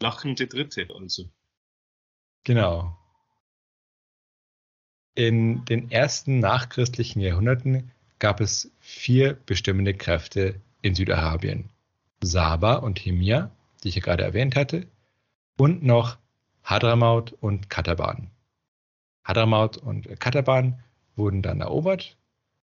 Lachende 0.00 0.46
Dritte 0.46 0.88
also. 0.94 1.28
Genau. 2.44 2.96
In 5.14 5.64
den 5.66 5.90
ersten 5.90 6.38
nachchristlichen 6.38 7.20
Jahrhunderten 7.20 7.90
gab 8.18 8.40
es 8.40 8.70
vier 8.78 9.34
bestimmende 9.34 9.92
Kräfte 9.94 10.60
in 10.82 10.94
Südarabien. 10.94 11.68
Saba 12.22 12.76
und 12.76 12.98
Himyar, 12.98 13.50
die 13.82 13.88
ich 13.88 13.96
ja 13.96 14.02
gerade 14.02 14.24
erwähnt 14.24 14.56
hatte, 14.56 14.86
und 15.56 15.82
noch 15.82 16.16
Hadramaut 16.62 17.32
und 17.32 17.68
Kataban. 17.68 18.30
Hadramaut 19.24 19.76
und 19.76 20.20
Kataban 20.20 20.82
wurden 21.16 21.42
dann 21.42 21.60
erobert 21.60 22.16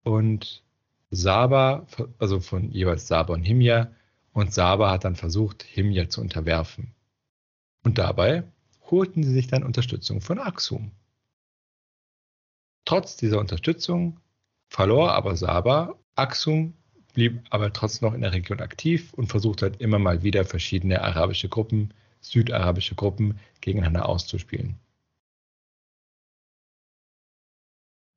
und 0.04 0.64
Saba, 1.10 1.86
also 2.20 2.40
von 2.40 2.72
jeweils 2.72 3.08
Saba 3.08 3.34
und 3.34 3.44
Himyar, 3.44 3.92
und 4.34 4.54
Saba 4.54 4.92
hat 4.92 5.04
dann 5.04 5.16
versucht, 5.16 5.64
Himyar 5.64 6.10
zu 6.10 6.22
unterwerfen. 6.22 6.94
Und 7.88 7.98
dabei 7.98 8.44
holten 8.92 9.24
sie 9.24 9.32
sich 9.32 9.48
dann 9.48 9.64
Unterstützung 9.64 10.20
von 10.20 10.40
Axum. 10.40 10.92
Trotz 12.84 13.16
dieser 13.16 13.40
Unterstützung 13.40 14.20
verlor 14.68 15.14
aber 15.14 15.38
Saba. 15.38 15.98
Axum 16.16 16.74
blieb 17.14 17.46
aber 17.50 17.72
trotzdem 17.72 18.10
noch 18.10 18.14
in 18.14 18.20
der 18.20 18.34
Region 18.34 18.60
aktiv 18.60 19.14
und 19.14 19.28
versuchte 19.28 19.68
halt 19.68 19.80
immer 19.80 20.00
mal 20.00 20.22
wieder 20.22 20.44
verschiedene 20.44 21.02
arabische 21.02 21.48
Gruppen, 21.48 21.94
südarabische 22.20 22.96
Gruppen 22.96 23.40
gegeneinander 23.62 24.10
auszuspielen. 24.10 24.76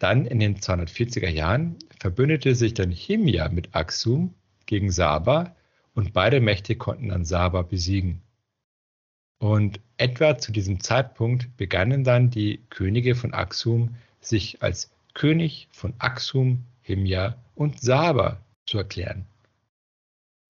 Dann 0.00 0.26
in 0.26 0.40
den 0.40 0.58
240er 0.58 1.28
Jahren 1.28 1.78
verbündete 2.00 2.56
sich 2.56 2.74
dann 2.74 2.90
Himja 2.90 3.48
mit 3.50 3.72
Axum 3.76 4.34
gegen 4.66 4.90
Saba 4.90 5.54
und 5.94 6.12
beide 6.12 6.40
Mächte 6.40 6.74
konnten 6.74 7.10
dann 7.10 7.24
Saba 7.24 7.62
besiegen. 7.62 8.24
Und 9.40 9.80
etwa 9.96 10.36
zu 10.36 10.52
diesem 10.52 10.80
Zeitpunkt 10.80 11.56
begannen 11.56 12.04
dann 12.04 12.30
die 12.30 12.60
Könige 12.68 13.14
von 13.14 13.32
Axum 13.32 13.96
sich 14.20 14.62
als 14.62 14.90
König 15.14 15.66
von 15.72 15.94
Axum, 15.98 16.64
Himja 16.82 17.36
und 17.54 17.80
Saba 17.80 18.40
zu 18.66 18.76
erklären. 18.76 19.24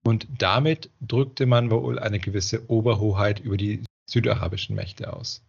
Und 0.02 0.26
damit 0.38 0.90
drückte 1.00 1.46
man 1.46 1.70
wohl 1.70 2.00
eine 2.00 2.18
gewisse 2.18 2.68
Oberhoheit 2.68 3.38
über 3.38 3.56
die 3.56 3.84
südarabischen 4.06 4.74
Mächte 4.74 5.12
aus. 5.12 5.42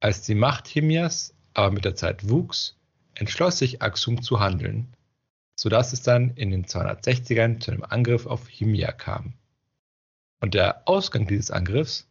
Als 0.00 0.22
die 0.22 0.34
Macht 0.34 0.66
Himyas 0.66 1.32
aber 1.54 1.70
mit 1.70 1.84
der 1.84 1.94
Zeit 1.94 2.28
wuchs, 2.28 2.76
entschloss 3.14 3.58
sich 3.58 3.82
Axum 3.82 4.20
zu 4.20 4.40
handeln, 4.40 4.88
sodass 5.54 5.92
es 5.92 6.02
dann 6.02 6.30
in 6.30 6.50
den 6.50 6.64
260ern 6.64 7.60
zu 7.60 7.70
einem 7.70 7.84
Angriff 7.84 8.26
auf 8.26 8.48
Himya 8.48 8.90
kam. 8.90 9.34
Und 10.42 10.54
der 10.54 10.88
Ausgang 10.88 11.28
dieses 11.28 11.52
Angriffs 11.52 12.08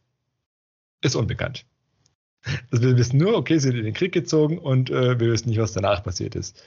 ist 1.01 1.17
unbekannt. 1.17 1.65
Also 2.71 2.87
wir 2.87 2.97
wissen 2.97 3.17
nur, 3.17 3.35
okay, 3.35 3.59
sie 3.59 3.67
sind 3.67 3.77
in 3.77 3.83
den 3.83 3.93
Krieg 3.93 4.13
gezogen 4.13 4.57
und 4.57 4.89
äh, 4.89 5.19
wir 5.19 5.33
wissen 5.33 5.49
nicht, 5.49 5.59
was 5.59 5.73
danach 5.73 6.01
passiert 6.01 6.35
ist. 6.35 6.63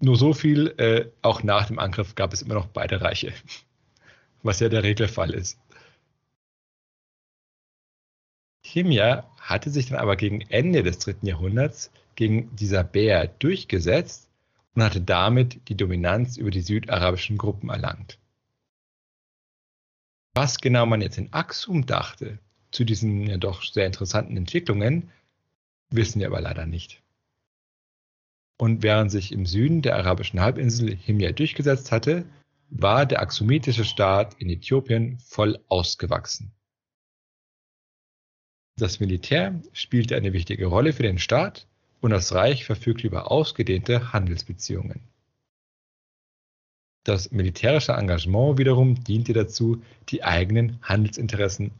Nur 0.00 0.16
so 0.16 0.32
viel, 0.32 0.68
äh, 0.78 1.10
auch 1.20 1.42
nach 1.42 1.66
dem 1.66 1.78
Angriff 1.78 2.14
gab 2.14 2.32
es 2.32 2.40
immer 2.40 2.54
noch 2.54 2.66
beide 2.66 3.02
Reiche, 3.02 3.34
was 4.42 4.58
ja 4.60 4.70
der 4.70 4.82
Regelfall 4.82 5.34
ist. 5.34 5.58
Chimia 8.64 9.30
hatte 9.38 9.68
sich 9.68 9.90
dann 9.90 9.98
aber 9.98 10.16
gegen 10.16 10.40
Ende 10.40 10.82
des 10.82 10.98
dritten 10.98 11.26
Jahrhunderts 11.26 11.92
gegen 12.14 12.56
dieser 12.56 12.84
Bär 12.84 13.28
durchgesetzt 13.28 14.30
und 14.74 14.82
hatte 14.82 15.02
damit 15.02 15.68
die 15.68 15.76
Dominanz 15.76 16.38
über 16.38 16.50
die 16.50 16.62
südarabischen 16.62 17.36
Gruppen 17.36 17.68
erlangt. 17.68 18.18
Was 20.36 20.58
genau 20.58 20.84
man 20.84 21.00
jetzt 21.00 21.16
in 21.16 21.32
Axum 21.32 21.86
dachte 21.86 22.38
zu 22.70 22.84
diesen 22.84 23.26
ja 23.26 23.38
doch 23.38 23.62
sehr 23.62 23.86
interessanten 23.86 24.36
Entwicklungen, 24.36 25.10
wissen 25.88 26.20
wir 26.20 26.26
aber 26.26 26.42
leider 26.42 26.66
nicht. 26.66 27.02
Und 28.58 28.82
während 28.82 29.10
sich 29.10 29.32
im 29.32 29.46
Süden 29.46 29.80
der 29.80 29.96
arabischen 29.96 30.42
Halbinsel 30.42 30.94
Himyar 30.94 31.32
durchgesetzt 31.32 31.90
hatte, 31.90 32.26
war 32.68 33.06
der 33.06 33.22
axumitische 33.22 33.86
Staat 33.86 34.34
in 34.34 34.50
Äthiopien 34.50 35.18
voll 35.20 35.58
ausgewachsen. 35.68 36.52
Das 38.78 39.00
Militär 39.00 39.58
spielte 39.72 40.16
eine 40.16 40.34
wichtige 40.34 40.66
Rolle 40.66 40.92
für 40.92 41.02
den 41.02 41.18
Staat 41.18 41.66
und 42.02 42.10
das 42.10 42.34
Reich 42.34 42.66
verfügte 42.66 43.06
über 43.06 43.30
ausgedehnte 43.30 44.12
Handelsbeziehungen. 44.12 45.00
Das 47.06 47.30
militärische 47.30 47.92
Engagement 47.92 48.58
wiederum 48.58 49.04
diente 49.04 49.32
dazu, 49.32 49.80
die 50.08 50.24
eigenen 50.24 50.82
Handelsinteressen 50.82 51.70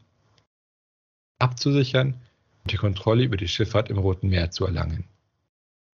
abzusichern 1.37 2.13
und 2.63 2.71
die 2.71 2.77
Kontrolle 2.77 3.25
über 3.25 3.35
die 3.35 3.49
Schifffahrt 3.49 3.89
im 3.89 3.97
Roten 3.97 4.29
Meer 4.29 4.51
zu 4.51 4.65
erlangen. 4.65 5.03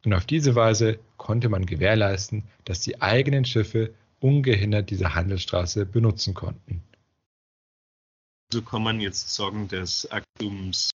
Und 0.05 0.13
auf 0.13 0.27
diese 0.27 0.53
Weise 0.53 0.99
konnte 1.17 1.49
man 1.49 1.65
gewährleisten, 1.65 2.43
dass 2.65 2.81
die 2.81 3.01
eigenen 3.01 3.43
Schiffe 3.43 3.95
ungehindert 4.19 4.91
diese 4.91 5.15
Handelsstraße 5.15 5.87
benutzen 5.87 6.35
konnten. 6.35 6.83
So 8.51 8.61
kann 8.61 8.83
man 8.83 9.01
jetzt 9.01 9.33
sagen, 9.33 9.67
dass 9.67 10.05
Actums 10.05 10.91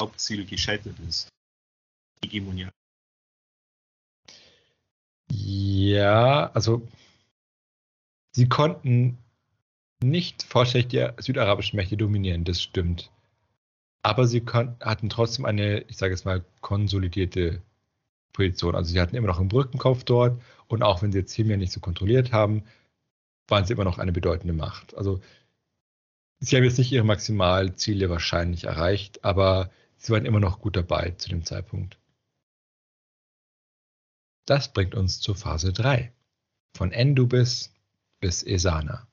Hauptziel 0.00 0.44
gescheitert 0.44 0.98
ist. 1.08 1.28
Hegemonie. 2.20 2.66
Ja, 5.30 6.50
also 6.50 6.82
sie 8.34 8.48
konnten 8.48 9.18
nicht 10.02 10.42
vollständig 10.42 10.88
die 10.88 11.22
südarabischen 11.22 11.76
Mächte 11.76 11.96
dominieren, 11.96 12.44
das 12.44 12.60
stimmt. 12.60 13.10
Aber 14.02 14.26
sie 14.26 14.44
hatten 14.44 15.08
trotzdem 15.08 15.46
eine, 15.46 15.80
ich 15.82 15.96
sage 15.96 16.12
es 16.12 16.24
mal, 16.24 16.44
konsolidierte 16.60 17.62
Position. 18.32 18.74
Also 18.74 18.92
sie 18.92 19.00
hatten 19.00 19.16
immer 19.16 19.28
noch 19.28 19.40
einen 19.40 19.48
Brückenkopf 19.48 20.04
dort 20.04 20.42
und 20.66 20.82
auch 20.82 21.00
wenn 21.00 21.12
sie 21.12 21.18
jetzt 21.18 21.32
Himia 21.32 21.56
nicht 21.56 21.72
so 21.72 21.80
kontrolliert 21.80 22.32
haben, 22.32 22.64
waren 23.48 23.64
sie 23.64 23.72
immer 23.72 23.84
noch 23.84 23.98
eine 23.98 24.12
bedeutende 24.12 24.52
Macht. 24.52 24.94
Also 24.94 25.20
sie 26.40 26.56
haben 26.56 26.64
jetzt 26.64 26.78
nicht 26.78 26.92
ihre 26.92 27.04
Maximalziele 27.04 28.10
wahrscheinlich 28.10 28.64
erreicht, 28.64 29.24
aber 29.24 29.70
sie 29.96 30.12
waren 30.12 30.26
immer 30.26 30.40
noch 30.40 30.58
gut 30.58 30.76
dabei 30.76 31.12
zu 31.12 31.30
dem 31.30 31.44
Zeitpunkt. 31.44 31.98
Das 34.44 34.72
bringt 34.72 34.94
uns 34.94 35.20
zur 35.20 35.36
Phase 35.36 35.72
3, 35.72 36.12
von 36.76 36.92
Endubis 36.92 37.73
bis 38.24 38.42
Esana. 38.42 39.06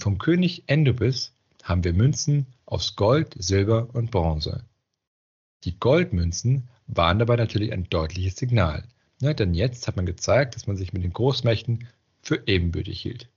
Vom 0.00 0.18
König 0.18 0.64
Endubis 0.66 1.32
haben 1.62 1.84
wir 1.84 1.92
Münzen 1.92 2.46
aus 2.64 2.96
Gold, 2.96 3.36
Silber 3.38 3.88
und 3.92 4.10
Bronze. 4.10 4.64
Die 5.62 5.78
Goldmünzen 5.78 6.66
waren 6.88 7.20
dabei 7.20 7.36
natürlich 7.36 7.72
ein 7.72 7.88
deutliches 7.88 8.34
Signal, 8.34 8.82
ne, 9.20 9.32
denn 9.32 9.54
jetzt 9.54 9.86
hat 9.86 9.94
man 9.94 10.06
gezeigt, 10.06 10.56
dass 10.56 10.66
man 10.66 10.76
sich 10.76 10.92
mit 10.92 11.04
den 11.04 11.12
Großmächten 11.12 11.86
für 12.20 12.42
ebenbürtig 12.48 13.00
hielt. 13.00 13.28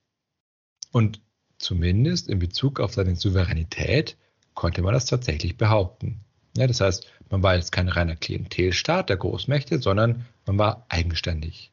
Und 0.91 1.21
zumindest 1.59 2.27
in 2.27 2.39
Bezug 2.39 2.79
auf 2.79 2.95
seine 2.95 3.15
Souveränität 3.15 4.17
konnte 4.55 4.81
man 4.81 4.95
das 4.95 5.05
tatsächlich 5.05 5.55
behaupten. 5.55 6.21
Ja, 6.57 6.65
das 6.65 6.81
heißt, 6.81 7.05
man 7.29 7.43
war 7.43 7.53
jetzt 7.53 7.71
kein 7.71 7.89
reiner 7.89 8.15
Klientelstaat 8.15 9.09
der 9.09 9.17
Großmächte, 9.17 9.79
sondern 9.83 10.25
man 10.47 10.57
war 10.57 10.87
eigenständig. 10.89 11.71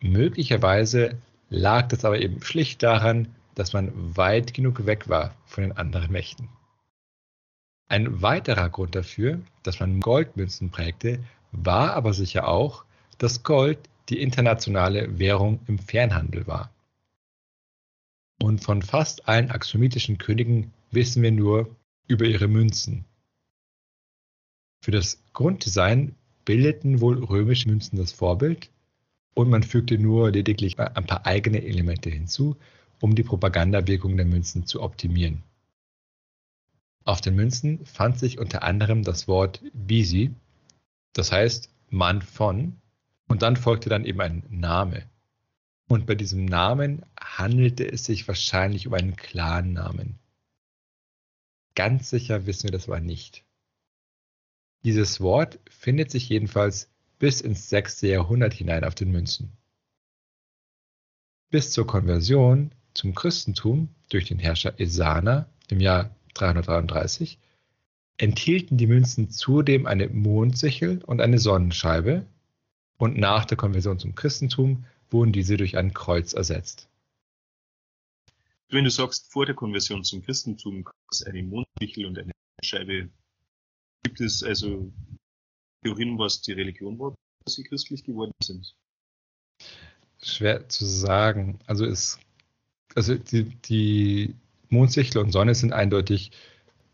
Möglicherweise 0.00 1.18
lag 1.48 1.88
das 1.88 2.04
aber 2.04 2.20
eben 2.20 2.42
schlicht 2.42 2.82
daran, 2.82 3.34
dass 3.54 3.72
man 3.72 4.16
weit 4.16 4.54
genug 4.54 4.86
weg 4.86 5.08
war 5.08 5.34
von 5.46 5.62
den 5.64 5.72
anderen 5.72 6.12
Mächten. 6.12 6.48
Ein 7.88 8.20
weiterer 8.20 8.68
Grund 8.68 8.94
dafür, 8.94 9.40
dass 9.62 9.80
man 9.80 10.00
Goldmünzen 10.00 10.70
prägte, 10.70 11.24
war 11.52 11.94
aber 11.94 12.12
sicher 12.12 12.48
auch, 12.48 12.84
dass 13.18 13.44
Gold 13.44 13.78
die 14.08 14.20
internationale 14.20 15.18
Währung 15.18 15.60
im 15.66 15.78
Fernhandel 15.78 16.46
war. 16.46 16.72
Und 18.42 18.62
von 18.62 18.82
fast 18.82 19.28
allen 19.28 19.50
axomitischen 19.50 20.18
Königen 20.18 20.72
wissen 20.90 21.22
wir 21.22 21.32
nur 21.32 21.74
über 22.06 22.26
ihre 22.26 22.48
Münzen. 22.48 23.04
Für 24.82 24.90
das 24.90 25.22
Grunddesign 25.32 26.14
bildeten 26.44 27.00
wohl 27.00 27.24
römische 27.24 27.68
Münzen 27.68 27.96
das 27.96 28.12
Vorbild 28.12 28.70
und 29.36 29.50
man 29.50 29.62
fügte 29.62 29.98
nur 29.98 30.30
lediglich 30.30 30.78
ein 30.78 31.06
paar 31.06 31.26
eigene 31.26 31.62
Elemente 31.62 32.08
hinzu, 32.08 32.56
um 33.00 33.14
die 33.14 33.22
Propagandawirkung 33.22 34.16
der 34.16 34.24
Münzen 34.24 34.66
zu 34.66 34.82
optimieren. 34.82 35.42
Auf 37.04 37.20
den 37.20 37.36
Münzen 37.36 37.84
fand 37.84 38.18
sich 38.18 38.38
unter 38.38 38.62
anderem 38.62 39.04
das 39.04 39.28
Wort 39.28 39.62
Bisi, 39.74 40.34
das 41.12 41.32
heißt 41.32 41.70
Mann 41.90 42.22
von, 42.22 42.80
und 43.28 43.42
dann 43.42 43.56
folgte 43.56 43.90
dann 43.90 44.06
eben 44.06 44.20
ein 44.22 44.42
Name. 44.48 45.04
Und 45.86 46.06
bei 46.06 46.14
diesem 46.14 46.46
Namen 46.46 47.04
handelte 47.20 47.86
es 47.86 48.04
sich 48.04 48.26
wahrscheinlich 48.26 48.86
um 48.86 48.94
einen 48.94 49.16
Clannamen. 49.16 50.18
Ganz 51.74 52.08
sicher 52.08 52.46
wissen 52.46 52.64
wir 52.64 52.72
das 52.72 52.88
aber 52.88 53.00
nicht. 53.00 53.44
Dieses 54.82 55.20
Wort 55.20 55.60
findet 55.68 56.10
sich 56.10 56.28
jedenfalls 56.28 56.90
bis 57.18 57.40
ins 57.40 57.68
6. 57.68 58.02
Jahrhundert 58.02 58.54
hinein 58.54 58.84
auf 58.84 58.94
den 58.94 59.10
Münzen. 59.10 59.52
Bis 61.50 61.70
zur 61.70 61.86
Konversion 61.86 62.72
zum 62.94 63.14
Christentum 63.14 63.88
durch 64.08 64.26
den 64.26 64.38
Herrscher 64.38 64.78
Esana 64.80 65.48
im 65.68 65.80
Jahr 65.80 66.14
333 66.34 67.38
enthielten 68.18 68.78
die 68.78 68.86
Münzen 68.86 69.30
zudem 69.30 69.86
eine 69.86 70.08
Mondsichel 70.08 71.02
und 71.04 71.20
eine 71.20 71.38
Sonnenscheibe 71.38 72.26
und 72.98 73.18
nach 73.18 73.44
der 73.44 73.56
Konversion 73.56 73.98
zum 73.98 74.14
Christentum 74.14 74.86
wurden 75.10 75.32
diese 75.32 75.56
durch 75.56 75.76
ein 75.76 75.92
Kreuz 75.92 76.32
ersetzt. 76.32 76.88
Wenn 78.68 78.84
du 78.84 78.90
sagst, 78.90 79.30
vor 79.32 79.46
der 79.46 79.54
Konversion 79.54 80.02
zum 80.02 80.22
Christentum 80.22 80.84
gab 80.84 80.94
es 81.12 81.22
eine 81.22 81.42
Mondsichel 81.42 82.06
und 82.06 82.18
eine 82.18 82.32
Scheibe, 82.64 83.10
gibt 84.02 84.20
es 84.20 84.42
also 84.42 84.92
Theorien, 85.86 86.18
was 86.18 86.42
die 86.42 86.52
Religion 86.52 86.98
war, 86.98 87.14
dass 87.44 87.54
sie 87.54 87.62
christlich 87.62 88.02
geworden 88.02 88.32
sind? 88.42 88.74
Schwer 90.20 90.68
zu 90.68 90.84
sagen. 90.84 91.60
Also 91.66 91.84
es, 91.84 92.18
also 92.94 93.14
die, 93.14 93.44
die 93.44 94.34
Mondsichel 94.68 95.20
und 95.20 95.30
Sonne 95.30 95.54
sind 95.54 95.72
eindeutig 95.72 96.32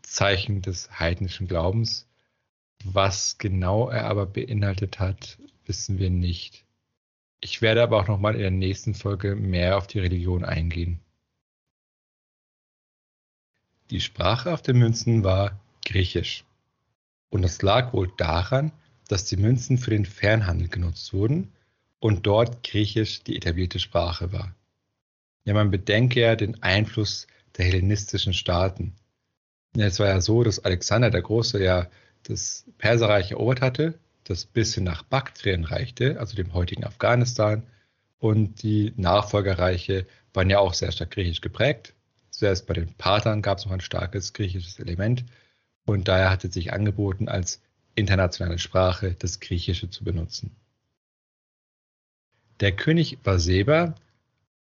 Zeichen 0.03 0.61
des 0.61 0.99
heidnischen 0.99 1.49
Glaubens. 1.49 2.07
Was 2.85 3.39
genau 3.39 3.89
er 3.89 4.05
aber 4.07 4.27
beinhaltet 4.27 4.99
hat, 4.99 5.39
wissen 5.65 5.99
wir 5.99 6.11
nicht. 6.11 6.67
Ich 7.41 7.63
werde 7.63 7.83
aber 7.83 7.99
auch 7.99 8.09
nochmal 8.09 8.35
in 8.35 8.41
der 8.41 8.51
nächsten 8.51 8.95
Folge 8.95 9.35
mehr 9.37 9.79
auf 9.79 9.87
die 9.87 10.01
Religion 10.01 10.45
eingehen. 10.45 11.01
Die 13.91 14.01
Sprache 14.01 14.53
auf 14.53 14.63
den 14.63 14.79
Münzen 14.79 15.25
war 15.25 15.61
Griechisch. 15.85 16.45
Und 17.31 17.43
das 17.43 17.63
lag 17.63 17.93
wohl 17.93 18.13
daran, 18.17 18.73
dass 19.13 19.27
die 19.27 19.37
Münzen 19.37 19.77
für 19.77 19.91
den 19.91 20.07
Fernhandel 20.07 20.69
genutzt 20.69 21.13
wurden 21.13 21.53
und 22.01 22.27
dort 22.27 22.63
Griechisch 22.63 23.23
die 23.23 23.37
etablierte 23.37 23.79
Sprache 23.79 24.33
war. 24.33 24.55
Ja, 25.45 25.53
man 25.53 25.71
bedenke 25.71 26.21
ja 26.21 26.35
den 26.35 26.63
Einfluss 26.63 27.27
der 27.59 27.67
hellenistischen 27.67 28.33
Staaten. 28.33 28.95
Ja, 29.77 29.85
es 29.85 29.99
war 29.99 30.09
ja 30.09 30.23
so, 30.23 30.43
dass 30.43 30.65
Alexander 30.65 31.11
der 31.11 31.21
Große 31.21 31.63
ja 31.63 31.91
das 32.23 32.65
Perserreich 32.79 33.33
erobert 33.33 33.61
hatte, 33.61 33.99
das 34.25 34.47
bis 34.47 34.75
hin 34.77 34.85
nach 34.85 35.03
Baktrien 35.03 35.65
reichte, 35.65 36.19
also 36.19 36.35
dem 36.35 36.55
heutigen 36.55 36.85
Afghanistan. 36.85 37.65
Und 38.19 38.63
die 38.63 38.95
Nachfolgerreiche 38.97 40.07
waren 40.33 40.49
ja 40.49 40.59
auch 40.59 40.73
sehr 40.73 40.91
stark 40.91 41.11
griechisch 41.11 41.43
geprägt. 41.43 41.93
Zuerst 42.31 42.67
bei 42.67 42.73
den 42.73 42.95
Parthern 42.95 43.43
gab 43.43 43.59
es 43.59 43.67
noch 43.67 43.73
ein 43.73 43.81
starkes 43.81 44.33
griechisches 44.33 44.79
Element. 44.79 45.27
Und 45.85 46.09
daher 46.09 46.31
hat 46.31 46.45
es 46.45 46.55
sich 46.55 46.73
angeboten, 46.73 47.29
als 47.29 47.61
internationale 47.95 48.59
Sprache 48.59 49.15
das 49.19 49.41
Griechische 49.41 49.91
zu 49.91 50.05
benutzen. 50.05 50.55
Der 52.61 52.73
König 52.73 53.19
Vaseba 53.25 53.95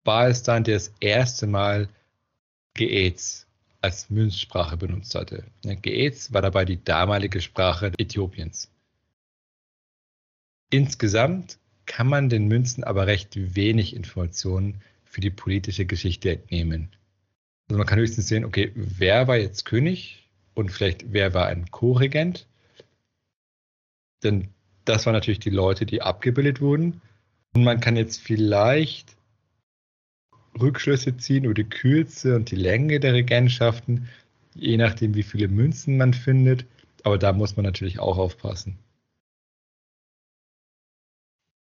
war 0.05 0.29
es 0.29 0.43
dann, 0.43 0.65
der 0.65 0.75
das 0.75 0.93
erste 1.01 1.47
Mal 1.47 1.89
Geez 2.75 3.47
als 3.81 4.11
Münzsprache 4.11 4.77
benutzt 4.77 5.15
hatte. 5.15 5.45
Geez 5.63 6.33
war 6.33 6.43
dabei 6.43 6.65
die 6.65 6.83
damalige 6.83 7.41
Sprache 7.41 7.93
Äthiopiens. 7.99 8.71
Insgesamt 10.71 11.59
kann 11.87 12.09
man 12.09 12.29
den 12.29 12.49
Münzen 12.49 12.83
aber 12.83 13.07
recht 13.07 13.55
wenig 13.55 13.95
Informationen 13.95 14.83
für 15.05 15.21
die 15.21 15.31
politische 15.31 15.87
Geschichte 15.87 16.33
entnehmen. 16.33 16.91
Also 17.69 17.79
man 17.79 17.87
kann 17.87 17.99
höchstens 17.99 18.29
sehen, 18.29 18.45
okay, 18.45 18.73
wer 18.75 19.29
war 19.29 19.37
jetzt 19.37 19.65
König 19.65 20.29
und 20.55 20.71
vielleicht 20.71 21.13
wer 21.13 21.35
war 21.35 21.47
ein 21.47 21.71
Co-Regent? 21.71 22.47
Denn 24.23 24.49
das 24.85 25.07
waren 25.07 25.15
natürlich 25.15 25.41
die 25.41 25.51
Leute, 25.51 25.87
die 25.87 26.03
abgebildet 26.03 26.61
wurden. 26.61 27.01
Und 27.55 27.65
man 27.65 27.81
kann 27.81 27.97
jetzt 27.97 28.21
vielleicht 28.21 29.17
Rückschlüsse 30.59 31.17
ziehen 31.17 31.45
über 31.45 31.55
die 31.55 31.65
Kürze 31.65 32.37
und 32.37 32.51
die 32.51 32.57
Länge 32.57 33.01
der 33.01 33.15
Regentschaften, 33.15 34.09
je 34.55 34.77
nachdem, 34.77 35.15
wie 35.15 35.23
viele 35.23 35.49
Münzen 35.49 35.97
man 35.97 36.15
findet. 36.15 36.67
Aber 37.03 37.19
da 37.19 37.33
muss 37.33 37.57
man 37.57 37.65
natürlich 37.65 37.99
auch 37.99 38.19
aufpassen. 38.19 38.79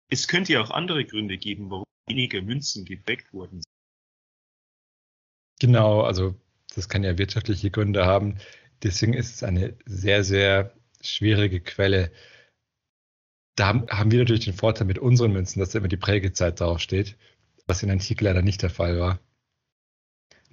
Es 0.10 0.28
könnte 0.28 0.54
ja 0.54 0.62
auch 0.62 0.72
andere 0.72 1.04
Gründe 1.06 1.38
geben, 1.38 1.70
warum 1.70 1.86
weniger 2.08 2.42
Münzen 2.42 2.86
geprägt 2.86 3.34
wurden. 3.34 3.62
Genau, 5.60 6.02
also 6.02 6.36
das 6.76 6.88
kann 6.88 7.04
ja 7.04 7.18
wirtschaftliche 7.18 7.72
Gründe 7.72 8.06
haben. 8.06 8.38
Deswegen 8.84 9.14
ist 9.14 9.36
es 9.36 9.44
eine 9.44 9.76
sehr, 9.86 10.24
sehr 10.24 10.74
schwierige 11.02 11.60
Quelle. 11.60 12.12
Da 13.58 13.70
haben 13.90 14.12
wir 14.12 14.20
natürlich 14.20 14.46
den 14.46 14.54
Vorteil 14.54 14.86
mit 14.86 15.00
unseren 15.00 15.34
Münzen, 15.34 15.60
dass 15.60 15.72
da 15.72 15.80
immer 15.80 15.88
die 15.88 15.98
Prägezeit 15.98 16.60
draufsteht, 16.60 17.18
was 17.66 17.82
in 17.82 17.90
Antike 17.90 18.24
leider 18.24 18.44
nicht 18.44 18.62
der 18.62 18.70
Fall 18.70 19.00
war. 19.00 19.20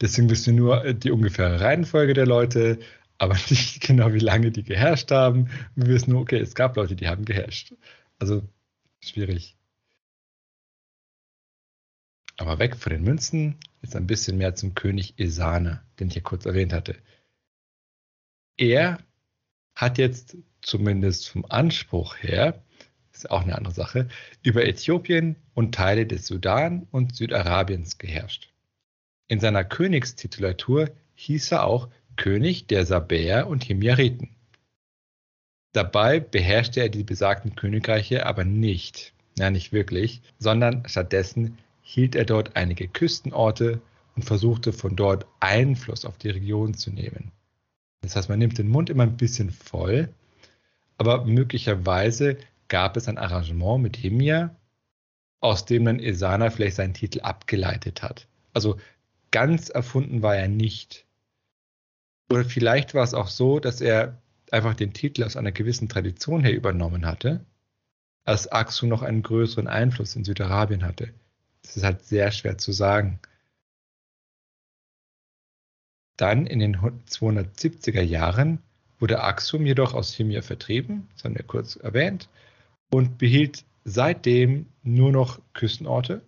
Deswegen 0.01 0.31
wissen 0.31 0.55
wir 0.55 0.63
nur 0.63 0.85
äh, 0.85 0.95
die 0.95 1.11
ungefähre 1.11 1.61
Reihenfolge 1.61 2.15
der 2.15 2.27
Leute, 2.27 2.79
aber 3.19 3.35
nicht 3.51 3.83
genau, 3.83 4.15
wie 4.15 4.21
lange 4.21 4.51
die 4.51 4.65
geherrscht 4.65 5.11
haben. 5.11 5.51
Wir 5.77 5.87
wissen 5.89 6.13
nur, 6.13 6.23
okay, 6.23 6.39
es 6.39 6.55
gab 6.55 6.77
Leute, 6.77 6.97
die 6.97 7.07
haben 7.07 7.27
geherrscht. 7.27 7.75
Also 8.19 8.43
schwierig. 9.01 9.55
Aber 12.39 12.59
weg 12.59 12.77
von 12.77 12.91
den 12.91 13.03
Münzen, 13.03 13.57
jetzt 13.83 13.95
ein 13.97 14.07
bisschen 14.07 14.39
mehr 14.39 14.55
zum 14.55 14.75
König 14.75 15.19
Esane, 15.19 15.83
den 16.01 16.09
ich 16.09 16.15
ja 16.15 16.23
kurz 16.23 16.47
erwähnt 16.47 16.73
hatte. 16.73 16.97
Er 18.57 18.99
hat 19.75 19.99
jetzt 19.99 20.39
zumindest 20.63 21.29
vom 21.29 21.45
Anspruch 21.45 22.17
her, 22.17 22.64
ist 23.15 23.31
auch 23.31 23.43
eine 23.43 23.57
andere 23.57 23.75
Sache, 23.75 24.09
über 24.43 24.67
Äthiopien 24.67 25.37
und 25.55 25.75
Teile 25.75 26.07
des 26.07 26.27
Sudan 26.27 26.87
und 26.91 27.15
Südarabiens 27.17 27.99
geherrscht. 27.99 28.53
In 29.29 29.41
seiner 29.41 29.65
Königstitulatur 29.65 30.91
hieß 31.15 31.53
er 31.53 31.65
auch 31.65 31.89
König 32.17 32.67
der 32.67 32.85
Sabäer 32.87 33.47
und 33.47 33.65
Himyariten. 33.65 34.31
Dabei 35.73 36.21
beherrschte 36.21 36.81
er 36.81 36.89
die 36.89 37.03
besagten 37.03 37.57
Königreiche 37.57 38.27
aber 38.27 38.45
nicht, 38.45 39.13
ja 39.37 39.51
nicht 39.51 39.73
wirklich, 39.73 40.23
sondern 40.39 40.85
stattdessen 40.87 41.59
hielt 41.83 42.15
er 42.15 42.25
dort 42.25 42.57
einige 42.57 42.87
Küstenorte 42.87 43.81
und 44.15 44.25
versuchte 44.25 44.73
von 44.73 44.95
dort 44.95 45.27
Einfluss 45.41 46.05
auf 46.05 46.17
die 46.19 46.31
Region 46.31 46.75
zu 46.75 46.91
nehmen. 46.91 47.33
Das 48.03 48.17
heißt, 48.17 48.29
man 48.29 48.39
nimmt 48.39 48.59
den 48.59 48.69
Mund 48.69 48.91
immer 48.91 49.03
ein 49.05 49.17
bisschen 49.17 49.51
voll, 49.51 50.09
aber 50.97 51.25
möglicherweise 51.25 52.37
gab 52.75 52.97
es 52.97 53.07
ein 53.07 53.19
Arrangement 53.19 53.81
mit 53.85 53.97
Himia, 53.97 54.57
aus 55.39 55.65
dem 55.65 55.85
dann 55.85 56.01
Esana 56.01 56.51
vielleicht 56.51 56.75
seinen 56.75 56.93
Titel 56.93 57.21
abgeleitet 57.21 58.03
hat. 58.03 58.27
Also 58.53 58.81
ganz 59.31 59.69
erfunden 59.69 60.23
war 60.23 60.35
er 60.35 60.49
nicht. 60.49 61.07
Oder 62.33 62.45
vielleicht 62.45 62.93
war 62.93 63.05
es 63.05 63.15
auch 63.15 63.29
so, 63.29 63.61
dass 63.61 63.81
er 63.81 64.21
einfach 64.51 64.75
den 64.75 64.93
Titel 64.93 65.23
aus 65.23 65.37
einer 65.37 65.53
gewissen 65.53 65.89
Tradition 65.89 66.43
her 66.43 66.53
übernommen 66.53 67.07
hatte, 67.07 67.47
als 68.25 68.51
Aksu 68.51 68.87
noch 68.87 69.03
einen 69.03 69.23
größeren 69.23 69.69
Einfluss 69.69 70.17
in 70.17 70.25
Südarabien 70.25 70.85
hatte. 70.85 71.15
Das 71.63 71.77
ist 71.77 71.85
halt 71.85 72.05
sehr 72.05 72.33
schwer 72.33 72.59
zu 72.59 72.73
sagen. 72.73 73.21
Dann 76.17 76.49
in 76.49 76.59
den 76.59 76.77
270er 76.77 78.03
Jahren 78.03 78.59
wurde 78.99 79.23
Axum 79.23 79.65
jedoch 79.65 79.95
aus 79.95 80.13
Himyar 80.13 80.43
vertrieben, 80.43 81.07
das 81.13 81.23
haben 81.23 81.37
wir 81.37 81.45
kurz 81.45 81.77
erwähnt, 81.77 82.29
und 82.91 83.19
behielt 83.19 83.65
seitdem 83.85 84.67
nur 84.83 85.13
noch 85.13 85.41
Küstenorte. 85.53 86.23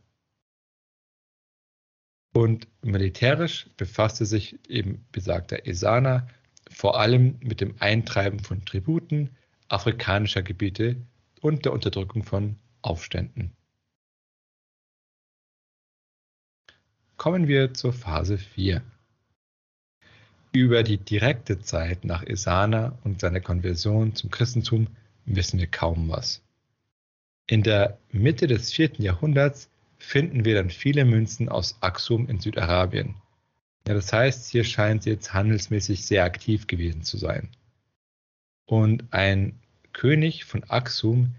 Und 2.34 2.68
militärisch 2.82 3.70
befasste 3.76 4.26
sich 4.26 4.58
eben 4.68 5.06
besagter 5.10 5.66
Esana 5.66 6.28
vor 6.70 6.98
allem 7.00 7.38
mit 7.40 7.60
dem 7.60 7.74
Eintreiben 7.80 8.40
von 8.40 8.64
Tributen 8.64 9.30
afrikanischer 9.68 10.42
Gebiete 10.42 10.96
und 11.40 11.64
der 11.64 11.72
Unterdrückung 11.72 12.22
von 12.22 12.56
Aufständen. 12.82 13.52
Kommen 17.16 17.48
wir 17.48 17.72
zur 17.74 17.92
Phase 17.92 18.38
4. 18.38 18.82
Über 20.52 20.82
die 20.82 20.98
direkte 20.98 21.60
Zeit 21.60 22.04
nach 22.04 22.22
Esana 22.22 22.98
und 23.04 23.20
seiner 23.20 23.40
Konversion 23.40 24.14
zum 24.14 24.30
Christentum 24.30 24.88
wissen 25.24 25.58
wir 25.58 25.66
kaum 25.66 26.08
was. 26.08 26.42
In 27.46 27.62
der 27.62 27.98
Mitte 28.10 28.46
des 28.46 28.72
4. 28.72 28.94
Jahrhunderts 28.98 29.70
finden 29.98 30.44
wir 30.44 30.54
dann 30.56 30.70
viele 30.70 31.04
Münzen 31.04 31.48
aus 31.48 31.76
Axum 31.80 32.28
in 32.28 32.40
Südarabien, 32.40 33.14
ja, 33.86 33.94
das 33.94 34.12
heißt, 34.12 34.50
hier 34.50 34.64
scheint 34.64 35.04
sie 35.04 35.10
jetzt 35.10 35.32
handelsmäßig 35.32 36.04
sehr 36.04 36.24
aktiv 36.24 36.66
gewesen 36.66 37.02
zu 37.02 37.18
sein. 37.18 37.50
Und 38.66 39.04
ein 39.12 39.60
König 39.92 40.44
von 40.44 40.64
Aksum 40.64 41.34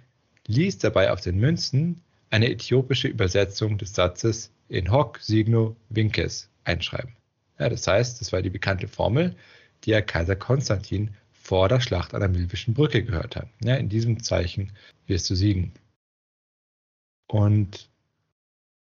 ließ 0.48 0.78
dabei 0.78 1.12
auf 1.12 1.20
den 1.20 1.38
Münzen 1.40 2.02
eine 2.30 2.50
äthiopische 2.50 3.10
Übersetzung 3.10 3.78
des 3.78 3.94
Satzes 3.94 4.52
in 4.70 4.92
hoc 4.92 5.20
signo 5.20 5.76
vinces 5.90 6.50
einschreiben. 6.64 7.16
Ja, 7.60 7.70
das 7.70 7.86
heißt, 7.86 8.22
das 8.22 8.32
war 8.32 8.42
die 8.42 8.50
bekannte 8.50 8.88
Formel, 8.88 9.36
die 9.84 9.92
ja 9.92 10.02
Kaiser 10.02 10.36
Konstantin 10.36 11.12
vor 11.34 11.68
der 11.68 11.82
Schlacht 11.82 12.14
an 12.14 12.22
der 12.22 12.30
Milvischen 12.30 12.74
Brücke 12.74 13.04
gehört 13.04 13.36
hat. 13.36 13.50
Ja, 13.64 13.76
in 13.76 13.90
diesem 13.90 14.24
Zeichen 14.24 14.72
wirst 15.06 15.30
du 15.30 15.36
siegen. 15.36 15.74
Und 17.28 17.90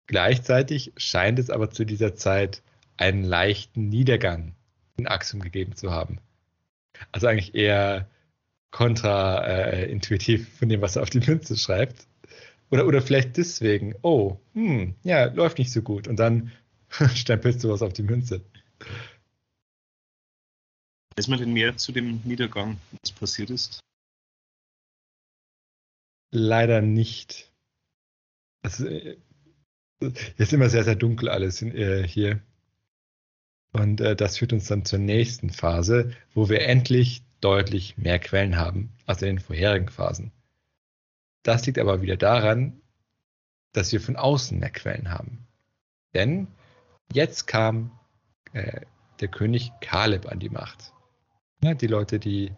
gleichzeitig 0.07 0.93
scheint 0.97 1.39
es 1.39 1.49
aber 1.49 1.69
zu 1.69 1.85
dieser 1.85 2.15
Zeit 2.15 2.61
einen 2.97 3.23
leichten 3.23 3.89
Niedergang 3.89 4.55
in 4.97 5.07
Axiom 5.07 5.41
gegeben 5.41 5.75
zu 5.75 5.91
haben. 5.91 6.19
Also 7.11 7.27
eigentlich 7.27 7.53
eher 7.53 8.07
kontraintuitiv 8.71 10.41
äh, 10.41 10.57
von 10.57 10.69
dem, 10.69 10.81
was 10.81 10.95
er 10.95 11.03
auf 11.03 11.09
die 11.09 11.19
Münze 11.19 11.57
schreibt. 11.57 12.07
Oder, 12.69 12.85
oder 12.85 13.01
vielleicht 13.01 13.37
deswegen, 13.37 13.95
oh, 14.01 14.37
hm, 14.53 14.95
ja, 15.03 15.25
läuft 15.25 15.57
nicht 15.57 15.71
so 15.71 15.81
gut. 15.81 16.07
Und 16.07 16.17
dann 16.17 16.51
stempelst 17.13 17.63
du 17.63 17.69
was 17.69 17.81
auf 17.81 17.93
die 17.93 18.03
Münze. 18.03 18.41
Weiß 21.15 21.27
man 21.27 21.39
denn 21.39 21.53
mehr 21.53 21.77
zu 21.77 21.91
dem 21.91 22.21
Niedergang, 22.25 22.77
was 23.01 23.11
passiert 23.11 23.49
ist? 23.49 23.79
Leider 26.31 26.81
nicht. 26.81 27.51
Es 28.67 28.81
äh, 28.81 29.17
ist 30.37 30.53
immer 30.53 30.69
sehr, 30.69 30.83
sehr 30.83 30.95
dunkel 30.95 31.29
alles 31.29 31.61
in, 31.61 31.75
äh, 31.75 32.05
hier. 32.05 32.41
Und 33.71 34.01
äh, 34.01 34.15
das 34.15 34.37
führt 34.37 34.53
uns 34.53 34.67
dann 34.67 34.85
zur 34.85 34.99
nächsten 34.99 35.49
Phase, 35.49 36.11
wo 36.33 36.49
wir 36.49 36.61
endlich 36.61 37.23
deutlich 37.39 37.97
mehr 37.97 38.19
Quellen 38.19 38.57
haben 38.57 38.91
als 39.05 39.21
in 39.21 39.27
den 39.27 39.39
vorherigen 39.39 39.89
Phasen. 39.89 40.31
Das 41.43 41.65
liegt 41.65 41.79
aber 41.79 42.01
wieder 42.01 42.17
daran, 42.17 42.81
dass 43.71 43.91
wir 43.91 44.01
von 44.01 44.15
außen 44.15 44.59
mehr 44.59 44.71
Quellen 44.71 45.11
haben. 45.11 45.47
Denn 46.13 46.47
jetzt 47.13 47.47
kam 47.47 47.91
äh, 48.53 48.81
der 49.21 49.27
König 49.29 49.71
Kaleb 49.79 50.29
an 50.29 50.39
die 50.39 50.49
Macht. 50.49 50.93
Ja, 51.63 51.73
die 51.73 51.87
Leute, 51.87 52.19
die 52.19 52.51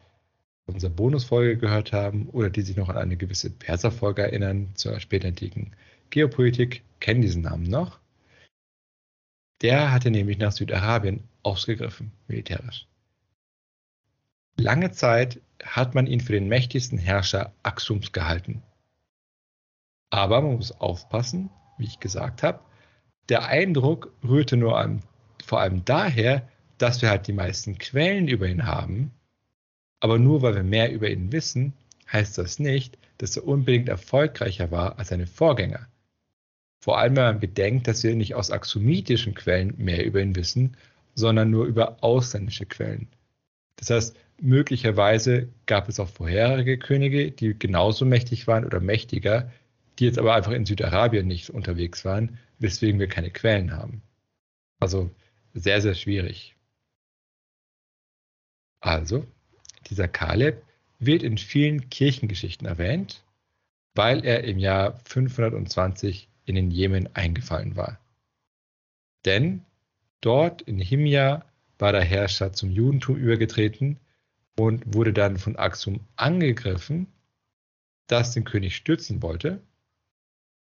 unserer 0.65 0.91
Bonusfolge 0.91 1.57
gehört 1.57 1.93
haben 1.93 2.29
oder 2.29 2.49
die 2.49 2.61
sich 2.61 2.77
noch 2.77 2.89
an 2.89 2.97
eine 2.97 3.17
gewisse 3.17 3.49
Perserfolge 3.49 4.23
erinnern 4.23 4.71
zur 4.75 4.99
spätantiken 4.99 5.75
Geopolitik, 6.09 6.83
kennen 6.99 7.21
diesen 7.21 7.43
Namen 7.43 7.63
noch. 7.63 7.99
Der 9.61 9.91
hatte 9.91 10.11
nämlich 10.11 10.37
nach 10.37 10.51
Südarabien 10.51 11.23
ausgegriffen, 11.43 12.11
militärisch. 12.27 12.87
Lange 14.57 14.91
Zeit 14.91 15.41
hat 15.63 15.95
man 15.95 16.07
ihn 16.07 16.21
für 16.21 16.33
den 16.33 16.47
mächtigsten 16.47 16.97
Herrscher 16.97 17.53
Aksums 17.63 18.11
gehalten. 18.11 18.61
Aber 20.09 20.41
man 20.41 20.55
muss 20.55 20.71
aufpassen, 20.71 21.49
wie 21.77 21.85
ich 21.85 21.99
gesagt 21.99 22.43
habe, 22.43 22.59
der 23.29 23.45
Eindruck 23.45 24.11
rührte 24.23 24.57
nur 24.57 24.77
an, 24.77 25.03
vor 25.45 25.59
allem 25.59 25.85
daher, 25.85 26.47
dass 26.77 27.01
wir 27.01 27.09
halt 27.09 27.27
die 27.27 27.33
meisten 27.33 27.77
Quellen 27.77 28.27
über 28.27 28.47
ihn 28.47 28.65
haben. 28.65 29.11
Aber 29.99 30.17
nur 30.17 30.41
weil 30.41 30.55
wir 30.55 30.63
mehr 30.63 30.91
über 30.91 31.09
ihn 31.09 31.31
wissen, 31.31 31.73
heißt 32.11 32.37
das 32.37 32.59
nicht, 32.59 32.97
dass 33.17 33.35
er 33.37 33.45
unbedingt 33.45 33.89
erfolgreicher 33.89 34.71
war 34.71 34.97
als 34.97 35.09
seine 35.09 35.27
Vorgänger. 35.27 35.87
Vor 36.79 36.97
allem, 36.97 37.15
wenn 37.15 37.23
man 37.23 37.39
bedenkt, 37.39 37.87
dass 37.87 38.03
wir 38.03 38.15
nicht 38.15 38.35
aus 38.35 38.51
axomitischen 38.51 39.33
Quellen 39.35 39.73
mehr 39.77 40.05
über 40.05 40.21
ihn 40.21 40.35
wissen, 40.35 40.77
sondern 41.13 41.49
nur 41.49 41.65
über 41.65 42.01
ausländische 42.01 42.65
Quellen. 42.65 43.07
Das 43.75 43.89
heißt, 43.89 44.15
möglicherweise 44.41 45.49
gab 45.65 45.89
es 45.89 45.99
auch 45.99 46.09
vorherige 46.09 46.77
Könige, 46.77 47.31
die 47.31 47.57
genauso 47.57 48.05
mächtig 48.05 48.47
waren 48.47 48.65
oder 48.65 48.79
mächtiger, 48.79 49.51
die 49.99 50.05
jetzt 50.05 50.17
aber 50.17 50.33
einfach 50.33 50.53
in 50.53 50.65
Südarabien 50.65 51.27
nicht 51.27 51.49
unterwegs 51.49 52.05
waren, 52.05 52.39
weswegen 52.59 52.99
wir 52.99 53.07
keine 53.07 53.31
Quellen 53.31 53.73
haben. 53.73 54.01
Also 54.79 55.11
sehr, 55.53 55.81
sehr 55.81 55.95
schwierig. 55.95 56.55
Also, 58.79 59.25
dieser 59.89 60.07
Kaleb 60.07 60.63
wird 60.99 61.23
in 61.23 61.37
vielen 61.37 61.89
Kirchengeschichten 61.89 62.65
erwähnt, 62.65 63.23
weil 63.95 64.23
er 64.23 64.45
im 64.45 64.57
Jahr 64.57 64.99
520 65.05 66.28
in 66.49 66.55
den 66.55 66.71
Jemen 66.71 67.15
eingefallen 67.15 67.75
war. 67.75 67.99
Denn 69.25 69.65
dort 70.21 70.61
in 70.63 70.79
Himja 70.79 71.45
war 71.77 71.91
der 71.91 72.03
Herrscher 72.03 72.51
zum 72.51 72.71
Judentum 72.71 73.15
übergetreten 73.15 73.99
und 74.57 74.93
wurde 74.93 75.13
dann 75.13 75.37
von 75.37 75.55
Axum 75.55 76.01
angegriffen, 76.15 77.07
das 78.07 78.33
den 78.33 78.43
König 78.43 78.75
stürzen 78.75 79.21
wollte. 79.21 79.61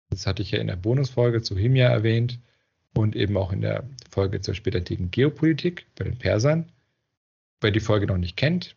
Das 0.10 0.26
hatte 0.26 0.42
ich 0.42 0.52
ja 0.52 0.60
in 0.60 0.68
der 0.68 0.78
Bonusfolge 0.78 1.42
zu 1.42 1.58
Himja 1.58 1.90
erwähnt 1.90 2.40
und 2.94 3.16
eben 3.16 3.36
auch 3.36 3.52
in 3.52 3.62
der 3.62 3.88
Folge 4.10 4.42
zur 4.42 4.56
späterantiken 4.56 5.12
Geopolitik 5.12 5.86
bei 5.96 6.06
den 6.06 6.18
Persern. 6.18 6.72
Wer 7.60 7.72
die 7.72 7.80
Folge 7.82 8.08
noch 8.08 8.18
nicht 8.18 8.38
kennt, 8.38 8.76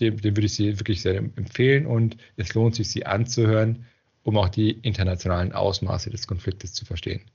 dem, 0.00 0.20
dem 0.20 0.36
würde 0.36 0.46
ich 0.46 0.54
sie 0.54 0.78
wirklich 0.78 1.02
sehr 1.02 1.16
empfehlen 1.16 1.86
und 1.86 2.16
es 2.36 2.52
lohnt 2.54 2.74
sich, 2.74 2.90
sie 2.90 3.06
anzuhören, 3.06 3.86
um 4.26 4.38
auch 4.38 4.48
die 4.48 4.72
internationalen 4.72 5.52
Ausmaße 5.52 6.10
des 6.10 6.26
Konfliktes 6.26 6.72
zu 6.72 6.84
verstehen. 6.84 7.30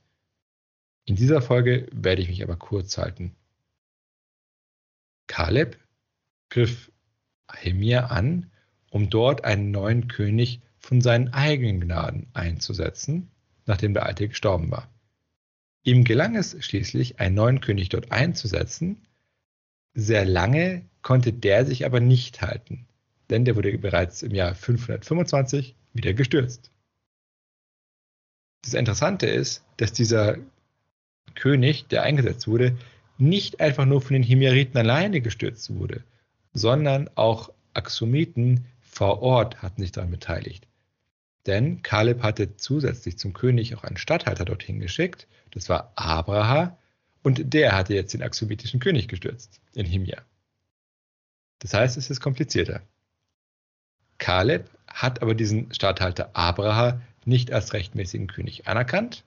In 1.06 1.16
dieser 1.16 1.40
Folge 1.40 1.86
werde 1.90 2.20
ich 2.20 2.28
mich 2.28 2.42
aber 2.42 2.56
kurz 2.56 2.98
halten. 2.98 3.34
Kaleb 5.26 5.78
griff 6.50 6.92
Ahemia 7.46 8.08
an, 8.08 8.50
um 8.90 9.08
dort 9.08 9.42
einen 9.42 9.70
neuen 9.70 10.06
König 10.06 10.60
von 10.80 11.00
seinen 11.00 11.32
eigenen 11.32 11.80
Gnaden 11.80 12.26
einzusetzen, 12.34 13.30
nachdem 13.64 13.94
der 13.94 14.04
alte 14.04 14.28
gestorben 14.28 14.70
war. 14.70 14.86
Ihm 15.84 16.04
gelang 16.04 16.36
es 16.36 16.62
schließlich, 16.62 17.20
einen 17.20 17.36
neuen 17.36 17.62
König 17.62 17.88
dort 17.88 18.12
einzusetzen. 18.12 19.00
Sehr 19.94 20.26
lange 20.26 20.84
konnte 21.00 21.32
der 21.32 21.64
sich 21.64 21.86
aber 21.86 22.00
nicht 22.00 22.42
halten, 22.42 22.86
denn 23.30 23.46
der 23.46 23.56
wurde 23.56 23.78
bereits 23.78 24.22
im 24.22 24.34
Jahr 24.34 24.54
525 24.54 25.74
wieder 25.94 26.12
gestürzt. 26.12 26.71
Das 28.62 28.74
Interessante 28.74 29.26
ist, 29.26 29.64
dass 29.76 29.92
dieser 29.92 30.38
König, 31.34 31.88
der 31.88 32.02
eingesetzt 32.02 32.46
wurde, 32.46 32.76
nicht 33.18 33.60
einfach 33.60 33.84
nur 33.84 34.00
von 34.00 34.14
den 34.14 34.22
Himyariten 34.22 34.76
alleine 34.78 35.20
gestürzt 35.20 35.74
wurde, 35.74 36.02
sondern 36.52 37.10
auch 37.14 37.52
Axomiten 37.74 38.66
vor 38.80 39.22
Ort 39.22 39.62
hatten 39.62 39.82
sich 39.82 39.92
daran 39.92 40.10
beteiligt. 40.10 40.66
Denn 41.46 41.82
Kaleb 41.82 42.22
hatte 42.22 42.56
zusätzlich 42.56 43.18
zum 43.18 43.32
König 43.32 43.74
auch 43.74 43.84
einen 43.84 43.96
Statthalter 43.96 44.44
dorthin 44.44 44.80
geschickt, 44.80 45.26
das 45.50 45.68
war 45.68 45.92
Abraha, 45.96 46.78
und 47.22 47.54
der 47.54 47.72
hatte 47.72 47.94
jetzt 47.94 48.14
den 48.14 48.22
axomitischen 48.22 48.80
König 48.80 49.08
gestürzt 49.08 49.60
in 49.74 49.86
Himja. 49.86 50.22
Das 51.60 51.74
heißt, 51.74 51.96
es 51.96 52.10
ist 52.10 52.20
komplizierter. 52.20 52.82
Kaleb 54.18 54.68
hat 54.88 55.22
aber 55.22 55.34
diesen 55.34 55.72
Statthalter 55.72 56.30
Abraha 56.34 57.00
nicht 57.26 57.52
als 57.52 57.72
rechtmäßigen 57.72 58.26
König 58.26 58.66
anerkannt 58.66 59.24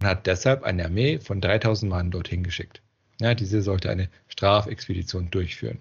und 0.00 0.06
hat 0.06 0.26
deshalb 0.26 0.62
eine 0.62 0.84
Armee 0.84 1.18
von 1.18 1.40
3000 1.40 1.90
Mann 1.90 2.10
dorthin 2.10 2.42
geschickt. 2.42 2.82
Ja, 3.20 3.34
diese 3.34 3.62
sollte 3.62 3.90
eine 3.90 4.08
Strafexpedition 4.28 5.30
durchführen. 5.30 5.80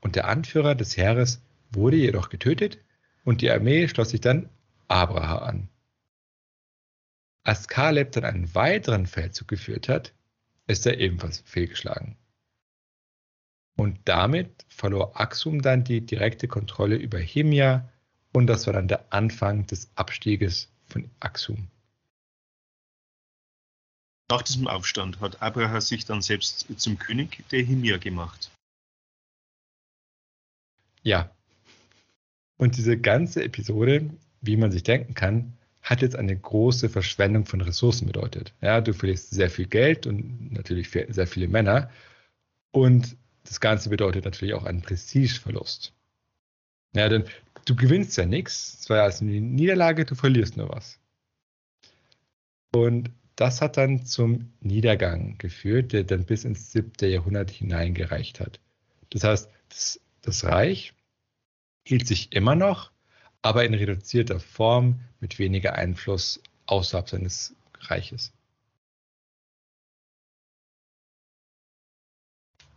Und 0.00 0.16
der 0.16 0.28
Anführer 0.28 0.74
des 0.74 0.96
Heeres 0.96 1.40
wurde 1.70 1.96
jedoch 1.96 2.28
getötet 2.28 2.78
und 3.24 3.42
die 3.42 3.50
Armee 3.50 3.88
schloss 3.88 4.10
sich 4.10 4.20
dann 4.20 4.48
Abraha 4.88 5.38
an. 5.38 5.68
Als 7.42 7.68
Kaleb 7.68 8.12
dann 8.12 8.24
einen 8.24 8.54
weiteren 8.54 9.06
Feldzug 9.06 9.48
geführt 9.48 9.88
hat, 9.88 10.12
ist 10.66 10.86
er 10.86 10.98
ebenfalls 10.98 11.40
fehlgeschlagen. 11.40 12.16
Und 13.76 14.00
damit 14.06 14.64
verlor 14.68 15.20
Axum 15.20 15.62
dann 15.62 15.84
die 15.84 16.00
direkte 16.00 16.48
Kontrolle 16.48 16.96
über 16.96 17.18
Himja 17.18 17.88
und 18.36 18.48
das 18.48 18.66
war 18.66 18.74
dann 18.74 18.86
der 18.86 19.02
Anfang 19.14 19.66
des 19.66 19.88
Abstieges 19.94 20.68
von 20.84 21.10
Axum. 21.20 21.68
Nach 24.28 24.42
diesem 24.42 24.66
Aufstand 24.66 25.20
hat 25.20 25.40
Abraha 25.40 25.80
sich 25.80 26.04
dann 26.04 26.20
selbst 26.20 26.66
zum 26.76 26.98
König 26.98 27.48
der 27.48 27.62
Himia 27.62 27.96
gemacht. 27.96 28.50
Ja. 31.02 31.30
Und 32.58 32.76
diese 32.76 32.98
ganze 32.98 33.42
Episode, 33.42 34.10
wie 34.42 34.58
man 34.58 34.70
sich 34.70 34.82
denken 34.82 35.14
kann, 35.14 35.56
hat 35.80 36.02
jetzt 36.02 36.16
eine 36.16 36.36
große 36.36 36.90
Verschwendung 36.90 37.46
von 37.46 37.62
Ressourcen 37.62 38.06
bedeutet. 38.06 38.52
Ja, 38.60 38.82
du 38.82 38.92
verlierst 38.92 39.30
sehr 39.30 39.48
viel 39.48 39.66
Geld 39.66 40.06
und 40.06 40.52
natürlich 40.52 40.90
sehr 40.90 41.26
viele 41.26 41.48
Männer. 41.48 41.90
Und 42.70 43.16
das 43.44 43.60
Ganze 43.60 43.88
bedeutet 43.88 44.26
natürlich 44.26 44.52
auch 44.52 44.64
einen 44.64 44.82
Prestigeverlust. 44.82 45.95
Ja, 46.94 47.08
denn 47.08 47.24
du 47.66 47.76
gewinnst 47.76 48.16
ja 48.16 48.26
nichts. 48.26 48.78
Es 48.80 48.90
war 48.90 48.98
ja 48.98 49.04
als 49.04 49.20
eine 49.20 49.40
Niederlage, 49.40 50.04
du 50.04 50.14
verlierst 50.14 50.56
nur 50.56 50.68
was. 50.68 50.98
Und 52.74 53.10
das 53.36 53.60
hat 53.60 53.76
dann 53.76 54.06
zum 54.06 54.52
Niedergang 54.60 55.36
geführt, 55.38 55.92
der 55.92 56.04
dann 56.04 56.24
bis 56.24 56.44
ins 56.44 56.72
siebte 56.72 57.06
Jahrhundert 57.06 57.50
hineingereicht 57.50 58.40
hat. 58.40 58.60
Das 59.10 59.24
heißt, 59.24 59.50
das, 59.68 60.00
das 60.22 60.44
Reich 60.44 60.94
hielt 61.86 62.06
sich 62.06 62.32
immer 62.32 62.54
noch, 62.54 62.90
aber 63.42 63.64
in 63.64 63.74
reduzierter 63.74 64.40
Form 64.40 65.00
mit 65.20 65.38
weniger 65.38 65.74
Einfluss 65.74 66.42
außerhalb 66.66 67.08
seines 67.08 67.54
Reiches. 67.80 68.32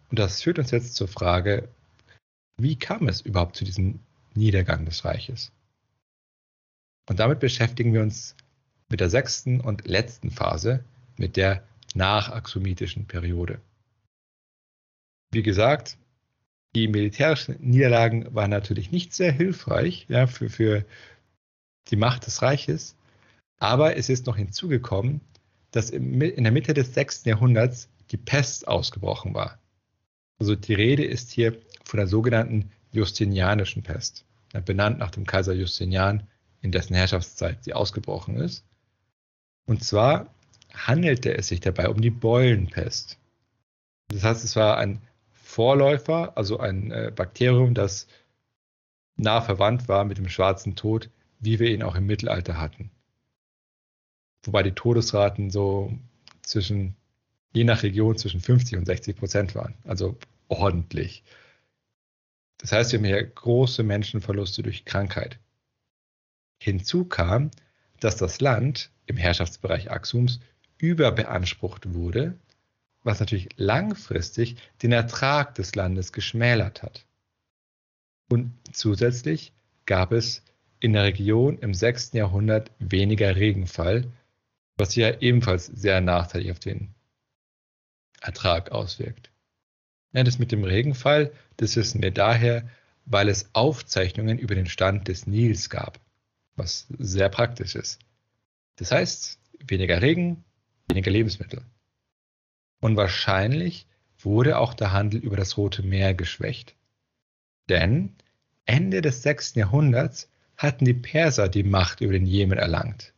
Und 0.10 0.20
das 0.20 0.42
führt 0.42 0.60
uns 0.60 0.72
jetzt 0.72 0.96
zur 0.96 1.08
Frage, 1.08 1.70
wie 2.62 2.76
kam 2.76 3.08
es 3.08 3.22
überhaupt 3.22 3.56
zu 3.56 3.66
diesem 3.66 4.00
Niedergang 4.34 4.86
des 4.86 5.06
Reiches? 5.06 5.52
Und 7.08 7.20
damit 7.20 7.40
beschäftigen 7.40 7.94
wir 7.94 8.02
uns 8.02 8.36
mit 8.90 9.00
der 9.00 9.10
sechsten 9.10 9.62
und 9.62 9.88
letzten 9.88 10.32
Phase, 10.32 10.84
mit 11.18 11.38
der 11.38 11.64
nachaxomitischen 11.96 13.06
Periode. 13.06 13.60
Wie 15.32 15.44
gesagt, 15.44 15.98
die 16.76 16.88
militärischen 16.88 17.56
Niederlagen 17.60 18.34
waren 18.34 18.52
natürlich 18.52 18.92
nicht 18.92 19.14
sehr 19.14 19.32
hilfreich 19.32 20.06
ja, 20.08 20.28
für, 20.28 20.50
für 20.50 20.86
die 21.90 21.96
Macht 21.96 22.28
des 22.28 22.42
Reiches, 22.42 22.96
aber 23.60 23.98
es 23.98 24.10
ist 24.10 24.28
noch 24.28 24.38
hinzugekommen, 24.38 25.22
dass 25.72 25.90
in 25.90 26.20
der 26.20 26.52
Mitte 26.52 26.74
des 26.74 26.94
sechsten 26.94 27.30
Jahrhunderts 27.30 27.90
die 28.12 28.18
Pest 28.18 28.68
ausgebrochen 28.68 29.34
war. 29.34 29.60
Also 30.40 30.56
die 30.56 30.74
Rede 30.74 31.04
ist 31.04 31.32
hier 31.32 31.58
von 31.84 31.98
der 31.98 32.08
sogenannten 32.08 32.72
Justinianischen 32.92 33.84
Pest, 33.84 34.26
benannt 34.66 34.98
nach 35.00 35.12
dem 35.12 35.26
Kaiser 35.26 35.54
Justinian, 35.54 36.28
in 36.62 36.72
dessen 36.72 36.96
Herrschaftszeit 36.96 37.64
sie 37.64 37.74
ausgebrochen 37.74 38.38
ist. 38.38 38.64
Und 39.66 39.84
zwar 39.84 40.34
handelte 40.74 41.38
es 41.38 41.48
sich 41.48 41.60
dabei 41.60 41.90
um 41.90 42.02
die 42.02 42.10
Beulenpest. 42.10 43.18
Das 44.08 44.24
heißt, 44.24 44.44
es 44.44 44.56
war 44.56 44.78
ein 44.78 45.02
Vorläufer, 45.32 46.38
also 46.38 46.60
ein 46.60 46.92
äh, 46.92 47.12
Bakterium, 47.16 47.74
das 47.74 48.08
nah 49.16 49.42
verwandt 49.42 49.88
war 49.88 50.06
mit 50.06 50.18
dem 50.18 50.30
schwarzen 50.30 50.76
Tod, 50.76 51.10
wie 51.40 51.60
wir 51.60 51.70
ihn 51.70 51.84
auch 51.84 51.96
im 51.96 52.06
Mittelalter 52.06 52.60
hatten. 52.60 52.92
Wobei 54.44 54.64
die 54.64 54.72
Todesraten 54.72 55.50
so 55.50 55.94
zwischen, 56.42 56.96
je 57.54 57.64
nach 57.64 57.84
Region, 57.84 58.18
zwischen 58.18 58.42
50 58.42 58.78
und 58.78 58.86
60 58.86 59.16
Prozent 59.16 59.56
waren. 59.56 59.76
Also 59.84 60.18
ordentlich. 60.48 61.24
Das 62.58 62.72
heißt, 62.72 62.92
wir 62.92 63.00
haben 63.00 63.06
hier 63.06 63.24
große 63.24 63.84
Menschenverluste 63.84 64.64
durch 64.64 64.86
Krankheit. 64.86 65.40
Hinzu 66.62 67.06
kam, 67.06 67.52
dass 68.00 68.18
das 68.18 68.42
Land 68.42 68.92
im 69.06 69.18
Herrschaftsbereich 69.18 69.92
Axums 69.92 70.40
überbeansprucht 70.78 71.94
wurde, 71.94 72.38
was 73.04 73.20
natürlich 73.20 73.50
langfristig 73.56 74.58
den 74.82 74.92
Ertrag 74.92 75.56
des 75.56 75.76
Landes 75.76 76.12
geschmälert 76.12 76.84
hat. 76.84 77.06
Und 78.30 78.54
zusätzlich 78.72 79.54
gab 79.86 80.12
es 80.12 80.44
in 80.80 80.94
der 80.94 81.04
Region 81.04 81.58
im 81.60 81.74
6. 81.74 82.14
Jahrhundert 82.14 82.72
weniger 82.80 83.36
Regenfall, 83.36 84.12
was 84.78 84.96
ja 84.96 85.20
ebenfalls 85.20 85.66
sehr 85.66 86.00
nachteilig 86.02 86.52
auf 86.52 86.60
den 86.60 86.94
Ertrag 88.22 88.72
auswirkt. 88.72 89.32
Ja, 90.14 90.24
das 90.24 90.40
mit 90.40 90.52
dem 90.52 90.64
Regenfall, 90.64 91.32
das 91.58 91.76
wissen 91.76 92.02
wir 92.02 92.12
daher, 92.12 92.68
weil 93.06 93.30
es 93.30 93.50
Aufzeichnungen 93.54 94.40
über 94.40 94.56
den 94.56 94.68
Stand 94.68 95.08
des 95.08 95.28
Nils 95.28 95.70
gab, 95.70 96.00
was 96.56 96.88
sehr 96.98 97.30
praktisch 97.30 97.76
ist. 97.76 98.00
Das 98.78 98.92
heißt, 98.92 99.40
weniger 99.68 100.02
Regen, 100.02 100.44
weniger 100.88 101.12
Lebensmittel. 101.12 101.62
Und 102.80 102.96
wahrscheinlich 102.96 103.88
wurde 104.20 104.58
auch 104.58 104.74
der 104.74 104.92
Handel 104.92 105.22
über 105.22 105.38
das 105.38 105.58
Rote 105.58 105.84
Meer 105.84 106.14
geschwächt. 106.14 106.76
Denn 107.68 108.16
Ende 108.66 109.02
des 109.02 109.24
6. 109.24 109.56
Jahrhunderts 109.56 110.30
hatten 110.58 110.86
die 110.86 110.94
Perser 110.94 111.50
die 111.50 111.64
Macht 111.64 112.02
über 112.02 112.14
den 112.14 112.26
Jemen 112.26 112.58
erlangt 112.58 113.14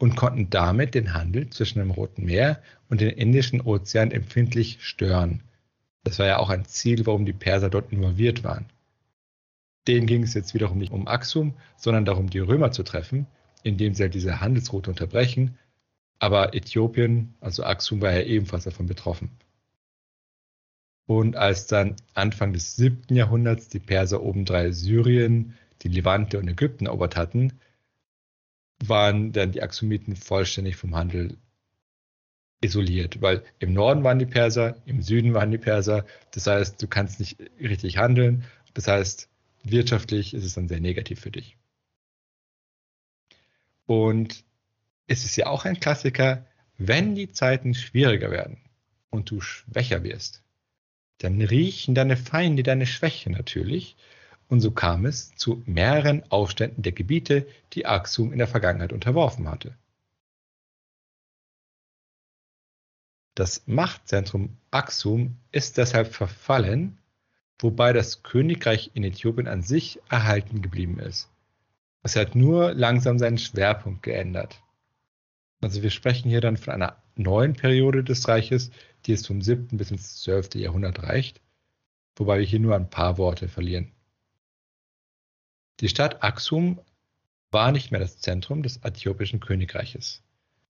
und 0.00 0.16
konnten 0.16 0.48
damit 0.48 0.94
den 0.94 1.12
Handel 1.12 1.50
zwischen 1.50 1.78
dem 1.78 1.90
Roten 1.90 2.24
Meer 2.24 2.62
und 2.88 3.02
dem 3.02 3.10
Indischen 3.10 3.60
Ozean 3.60 4.10
empfindlich 4.10 4.78
stören. 4.80 5.42
Das 6.04 6.18
war 6.18 6.26
ja 6.26 6.38
auch 6.38 6.48
ein 6.48 6.64
Ziel, 6.64 7.04
warum 7.04 7.26
die 7.26 7.34
Perser 7.34 7.68
dort 7.68 7.92
involviert 7.92 8.42
waren. 8.42 8.64
Denen 9.86 10.06
ging 10.06 10.22
es 10.22 10.32
jetzt 10.32 10.54
wiederum 10.54 10.78
nicht 10.78 10.90
um 10.90 11.06
Axum, 11.06 11.54
sondern 11.76 12.06
darum, 12.06 12.30
die 12.30 12.38
Römer 12.38 12.72
zu 12.72 12.82
treffen, 12.82 13.26
indem 13.62 13.92
sie 13.92 14.04
halt 14.04 14.14
diese 14.14 14.40
Handelsroute 14.40 14.88
unterbrechen. 14.88 15.58
Aber 16.18 16.54
Äthiopien, 16.54 17.34
also 17.40 17.62
Axum, 17.64 18.00
war 18.00 18.12
ja 18.12 18.22
ebenfalls 18.22 18.64
davon 18.64 18.86
betroffen. 18.86 19.30
Und 21.06 21.36
als 21.36 21.66
dann 21.66 21.96
Anfang 22.14 22.54
des 22.54 22.74
7. 22.76 23.14
Jahrhunderts 23.14 23.68
die 23.68 23.80
Perser 23.80 24.22
obendrein 24.22 24.72
Syrien, 24.72 25.58
die 25.82 25.88
Levante 25.88 26.38
und 26.38 26.48
Ägypten 26.48 26.86
erobert 26.86 27.16
hatten, 27.16 27.52
waren 28.84 29.32
dann 29.32 29.52
die 29.52 29.62
Axumiten 29.62 30.16
vollständig 30.16 30.76
vom 30.76 30.94
Handel 30.94 31.36
isoliert, 32.62 33.22
weil 33.22 33.42
im 33.58 33.72
Norden 33.72 34.04
waren 34.04 34.18
die 34.18 34.26
Perser, 34.26 34.76
im 34.86 35.02
Süden 35.02 35.34
waren 35.34 35.50
die 35.50 35.58
Perser. 35.58 36.06
Das 36.32 36.46
heißt, 36.46 36.80
du 36.80 36.88
kannst 36.88 37.20
nicht 37.20 37.40
richtig 37.58 37.96
handeln. 37.96 38.44
Das 38.74 38.86
heißt, 38.86 39.28
wirtschaftlich 39.64 40.34
ist 40.34 40.44
es 40.44 40.54
dann 40.54 40.68
sehr 40.68 40.80
negativ 40.80 41.20
für 41.20 41.30
dich. 41.30 41.56
Und 43.86 44.44
es 45.06 45.24
ist 45.24 45.36
ja 45.36 45.46
auch 45.46 45.64
ein 45.64 45.80
Klassiker, 45.80 46.46
wenn 46.78 47.14
die 47.14 47.32
Zeiten 47.32 47.74
schwieriger 47.74 48.30
werden 48.30 48.58
und 49.10 49.30
du 49.30 49.40
schwächer 49.40 50.02
wirst, 50.02 50.42
dann 51.18 51.40
riechen 51.42 51.94
deine 51.94 52.16
Feinde 52.16 52.62
deine 52.62 52.86
Schwäche 52.86 53.30
natürlich. 53.30 53.96
Und 54.50 54.60
so 54.60 54.72
kam 54.72 55.06
es 55.06 55.32
zu 55.36 55.62
mehreren 55.64 56.24
Aufständen 56.28 56.82
der 56.82 56.90
Gebiete, 56.90 57.46
die 57.72 57.86
Axum 57.86 58.32
in 58.32 58.38
der 58.38 58.48
Vergangenheit 58.48 58.92
unterworfen 58.92 59.48
hatte. 59.48 59.78
Das 63.36 63.62
Machtzentrum 63.66 64.56
Axum 64.72 65.36
ist 65.52 65.78
deshalb 65.78 66.12
verfallen, 66.12 66.98
wobei 67.60 67.92
das 67.92 68.24
Königreich 68.24 68.90
in 68.94 69.04
Äthiopien 69.04 69.46
an 69.46 69.62
sich 69.62 70.00
erhalten 70.08 70.62
geblieben 70.62 70.98
ist. 70.98 71.30
Es 72.02 72.16
hat 72.16 72.34
nur 72.34 72.74
langsam 72.74 73.20
seinen 73.20 73.38
Schwerpunkt 73.38 74.02
geändert. 74.02 74.60
Also 75.60 75.82
wir 75.82 75.90
sprechen 75.90 76.28
hier 76.28 76.40
dann 76.40 76.56
von 76.56 76.74
einer 76.74 76.96
neuen 77.14 77.52
Periode 77.52 78.02
des 78.02 78.26
Reiches, 78.26 78.72
die 79.06 79.12
es 79.12 79.28
vom 79.28 79.42
7. 79.42 79.76
bis 79.76 79.92
ins 79.92 80.20
12. 80.22 80.56
Jahrhundert 80.56 81.04
reicht, 81.04 81.40
wobei 82.16 82.40
wir 82.40 82.46
hier 82.46 82.58
nur 82.58 82.74
ein 82.74 82.90
paar 82.90 83.16
Worte 83.16 83.46
verlieren. 83.46 83.92
Die 85.80 85.88
Stadt 85.88 86.22
Axum 86.22 86.78
war 87.50 87.72
nicht 87.72 87.90
mehr 87.90 88.00
das 88.00 88.18
Zentrum 88.18 88.62
des 88.62 88.80
äthiopischen 88.84 89.40
Königreiches. 89.40 90.22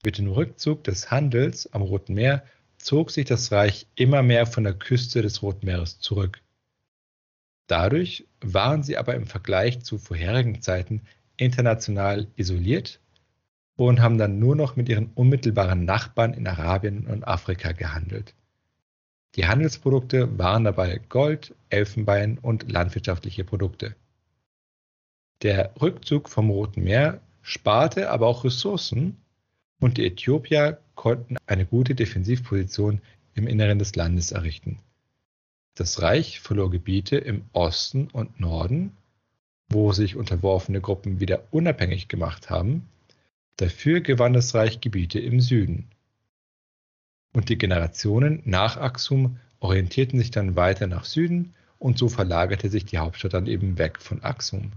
Mit 0.04 0.18
dem 0.18 0.28
Rückzug 0.28 0.84
des 0.84 1.10
Handels 1.10 1.72
am 1.72 1.82
Roten 1.82 2.14
Meer 2.14 2.44
zog 2.78 3.10
sich 3.10 3.26
das 3.26 3.50
Reich 3.50 3.86
immer 3.96 4.22
mehr 4.22 4.46
von 4.46 4.64
der 4.64 4.72
Küste 4.74 5.20
des 5.20 5.42
Roten 5.42 5.66
Meeres 5.66 5.98
zurück. 5.98 6.40
Dadurch 7.66 8.24
waren 8.40 8.82
sie 8.82 8.96
aber 8.96 9.14
im 9.14 9.26
Vergleich 9.26 9.80
zu 9.80 9.98
vorherigen 9.98 10.62
Zeiten 10.62 11.02
international 11.36 12.28
isoliert 12.36 13.00
und 13.76 14.00
haben 14.00 14.18
dann 14.18 14.38
nur 14.38 14.54
noch 14.54 14.76
mit 14.76 14.88
ihren 14.88 15.10
unmittelbaren 15.14 15.84
Nachbarn 15.84 16.34
in 16.34 16.46
Arabien 16.46 17.06
und 17.06 17.26
Afrika 17.26 17.72
gehandelt. 17.72 18.34
Die 19.36 19.46
Handelsprodukte 19.46 20.38
waren 20.38 20.64
dabei 20.64 21.00
Gold, 21.08 21.54
Elfenbein 21.68 22.38
und 22.38 22.70
landwirtschaftliche 22.70 23.44
Produkte. 23.44 23.94
Der 25.42 25.72
Rückzug 25.80 26.28
vom 26.28 26.50
Roten 26.50 26.82
Meer 26.82 27.20
sparte 27.42 28.10
aber 28.10 28.26
auch 28.26 28.44
Ressourcen 28.44 29.16
und 29.80 29.96
die 29.96 30.06
Äthiopier 30.06 30.78
konnten 30.94 31.36
eine 31.46 31.64
gute 31.64 31.94
Defensivposition 31.94 33.00
im 33.34 33.46
Inneren 33.46 33.78
des 33.78 33.96
Landes 33.96 34.32
errichten. 34.32 34.78
Das 35.74 36.02
Reich 36.02 36.40
verlor 36.40 36.70
Gebiete 36.70 37.16
im 37.16 37.44
Osten 37.52 38.08
und 38.12 38.38
Norden 38.38 38.92
wo 39.70 39.92
sich 39.92 40.16
unterworfene 40.16 40.80
Gruppen 40.80 41.20
wieder 41.20 41.44
unabhängig 41.52 42.08
gemacht 42.08 42.50
haben. 42.50 42.88
Dafür 43.56 44.00
gewann 44.00 44.32
das 44.32 44.54
Reich 44.54 44.80
Gebiete 44.80 45.20
im 45.20 45.40
Süden. 45.40 45.88
Und 47.32 47.48
die 47.48 47.58
Generationen 47.58 48.42
nach 48.44 48.76
Axum 48.76 49.38
orientierten 49.60 50.18
sich 50.18 50.32
dann 50.32 50.56
weiter 50.56 50.88
nach 50.88 51.04
Süden 51.04 51.54
und 51.78 51.96
so 51.96 52.08
verlagerte 52.08 52.68
sich 52.68 52.84
die 52.84 52.98
Hauptstadt 52.98 53.34
dann 53.34 53.46
eben 53.46 53.78
weg 53.78 54.00
von 54.00 54.22
Axum. 54.24 54.72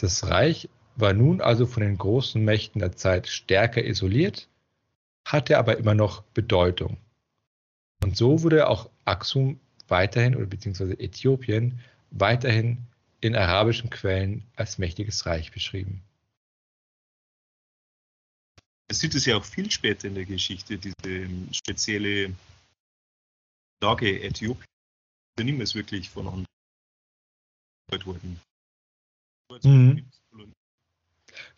Das 0.00 0.26
Reich 0.26 0.70
war 0.96 1.12
nun 1.12 1.42
also 1.42 1.66
von 1.66 1.82
den 1.82 1.98
großen 1.98 2.42
Mächten 2.42 2.78
der 2.78 2.96
Zeit 2.96 3.28
stärker 3.28 3.84
isoliert, 3.84 4.48
hatte 5.26 5.58
aber 5.58 5.76
immer 5.76 5.94
noch 5.94 6.22
Bedeutung. 6.22 6.96
Und 8.02 8.16
so 8.16 8.42
wurde 8.42 8.68
auch 8.68 8.88
Axum 9.04 9.60
weiterhin 9.88 10.36
oder 10.36 10.46
beziehungsweise 10.46 10.98
Äthiopien 10.98 11.80
weiterhin 12.12 12.78
in 13.20 13.36
arabischen 13.36 13.90
Quellen 13.90 14.46
als 14.56 14.78
mächtiges 14.78 15.26
Reich 15.26 15.52
beschrieben. 15.52 16.02
Es 18.88 19.00
sieht 19.00 19.14
es 19.14 19.26
ja 19.26 19.36
auch 19.36 19.44
viel 19.44 19.70
später 19.70 20.08
in 20.08 20.14
der 20.14 20.24
Geschichte, 20.24 20.78
diese 20.78 21.28
spezielle 21.52 22.34
Lage 23.82 24.22
Äthiopiens. 24.22 24.64
Da 25.36 25.44
niemals 25.44 25.74
wirklich 25.74 26.08
von 26.08 26.26
anderen. 26.26 26.46
Mhm. 29.62 30.06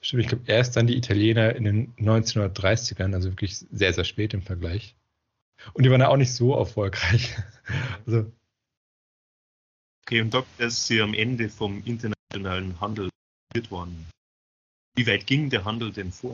Stimmt, 0.01 0.23
ich 0.23 0.29
glaube, 0.29 0.45
erst 0.47 0.77
dann 0.77 0.87
die 0.87 0.97
Italiener 0.97 1.55
in 1.55 1.65
den 1.65 1.95
1930ern, 1.97 3.15
also 3.15 3.31
wirklich 3.31 3.59
sehr, 3.59 3.93
sehr 3.93 4.05
spät 4.05 4.35
im 4.35 4.43
Vergleich. 4.43 4.97
Und 5.75 5.85
die 5.85 5.91
waren 5.91 6.01
ja 6.01 6.09
auch 6.09 6.17
nicht 6.17 6.33
so 6.33 6.55
erfolgreich. 6.55 7.37
Also, 8.07 8.31
Okay, 10.05 10.21
und 10.21 10.35
da 10.35 10.45
ist 10.59 10.87
sie 10.87 11.01
am 11.01 11.15
Ende 11.15 11.49
vom 11.49 11.83
internationalen 11.85 12.81
Handel 12.81 13.09
worden. 13.71 14.11
Wie 14.95 15.07
weit 15.07 15.27
ging 15.27 15.49
der 15.49 15.65
Handel 15.65 15.93
denn 15.93 16.11
vor? 16.11 16.33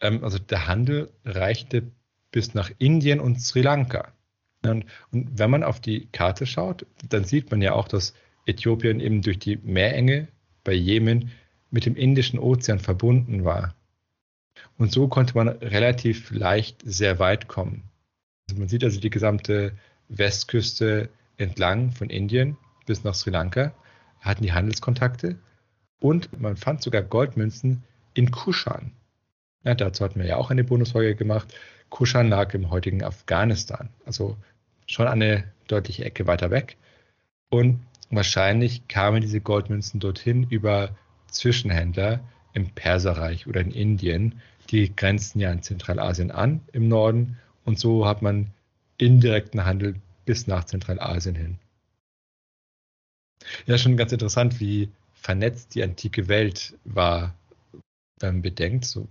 Ähm, 0.00 0.22
also 0.22 0.38
der 0.38 0.66
Handel 0.66 1.12
reichte 1.24 1.90
bis 2.30 2.54
nach 2.54 2.70
Indien 2.78 3.20
und 3.20 3.40
Sri 3.40 3.62
Lanka. 3.62 4.12
Und, 4.64 4.84
und, 5.10 5.38
wenn 5.38 5.50
man 5.50 5.64
auf 5.64 5.80
die 5.80 6.06
Karte 6.06 6.46
schaut, 6.46 6.86
dann 7.08 7.24
sieht 7.24 7.50
man 7.50 7.62
ja 7.62 7.72
auch, 7.72 7.88
dass 7.88 8.14
Äthiopien 8.46 9.00
eben 9.00 9.22
durch 9.22 9.38
die 9.38 9.56
Meerenge 9.56 10.28
bei 10.64 10.72
Jemen 10.72 11.30
mit 11.70 11.86
dem 11.86 11.96
Indischen 11.96 12.38
Ozean 12.38 12.78
verbunden 12.78 13.44
war. 13.44 13.74
Und 14.78 14.92
so 14.92 15.08
konnte 15.08 15.34
man 15.34 15.48
relativ 15.48 16.30
leicht 16.30 16.82
sehr 16.84 17.18
weit 17.18 17.48
kommen. 17.48 17.84
Also 18.48 18.58
man 18.58 18.68
sieht 18.68 18.84
also 18.84 19.00
die 19.00 19.10
gesamte 19.10 19.72
Westküste 20.08 21.08
entlang 21.36 21.92
von 21.92 22.10
Indien 22.10 22.56
bis 22.86 23.04
nach 23.04 23.14
Sri 23.14 23.30
Lanka, 23.30 23.72
hatten 24.20 24.42
die 24.42 24.52
Handelskontakte 24.52 25.38
und 26.00 26.40
man 26.40 26.56
fand 26.56 26.82
sogar 26.82 27.02
Goldmünzen 27.02 27.82
in 28.14 28.30
Kushan. 28.30 28.92
Ja, 29.64 29.74
dazu 29.74 30.04
hatten 30.04 30.18
wir 30.18 30.26
ja 30.26 30.36
auch 30.36 30.50
eine 30.50 30.64
Bonusfolge 30.64 31.14
gemacht. 31.14 31.54
Kushan 31.90 32.28
lag 32.28 32.54
im 32.54 32.70
heutigen 32.70 33.04
Afghanistan, 33.04 33.90
also 34.06 34.36
schon 34.86 35.06
eine 35.06 35.44
deutliche 35.68 36.04
Ecke 36.04 36.26
weiter 36.26 36.50
weg. 36.50 36.76
Und 37.50 37.80
wahrscheinlich 38.10 38.88
kamen 38.88 39.20
diese 39.20 39.40
Goldmünzen 39.40 40.00
dorthin 40.00 40.44
über 40.50 40.96
Zwischenhändler 41.28 42.20
im 42.52 42.70
Perserreich 42.70 43.46
oder 43.46 43.60
in 43.60 43.70
Indien. 43.70 44.40
Die 44.70 44.94
grenzen 44.94 45.40
ja 45.40 45.50
in 45.52 45.62
Zentralasien 45.62 46.30
an 46.30 46.60
im 46.72 46.88
Norden 46.88 47.38
und 47.64 47.78
so 47.78 48.06
hat 48.06 48.22
man 48.22 48.50
indirekten 48.98 49.64
Handel 49.64 49.96
bis 50.24 50.46
nach 50.46 50.64
Zentralasien 50.64 51.34
hin. 51.34 51.58
Ja, 53.66 53.78
schon 53.78 53.96
ganz 53.96 54.12
interessant, 54.12 54.60
wie 54.60 54.90
vernetzt 55.12 55.74
die 55.74 55.82
antike 55.82 56.28
Welt 56.28 56.78
war, 56.84 57.34
wenn 58.18 58.34
man 58.34 58.42
bedenkt, 58.42 58.84
so 58.84 59.08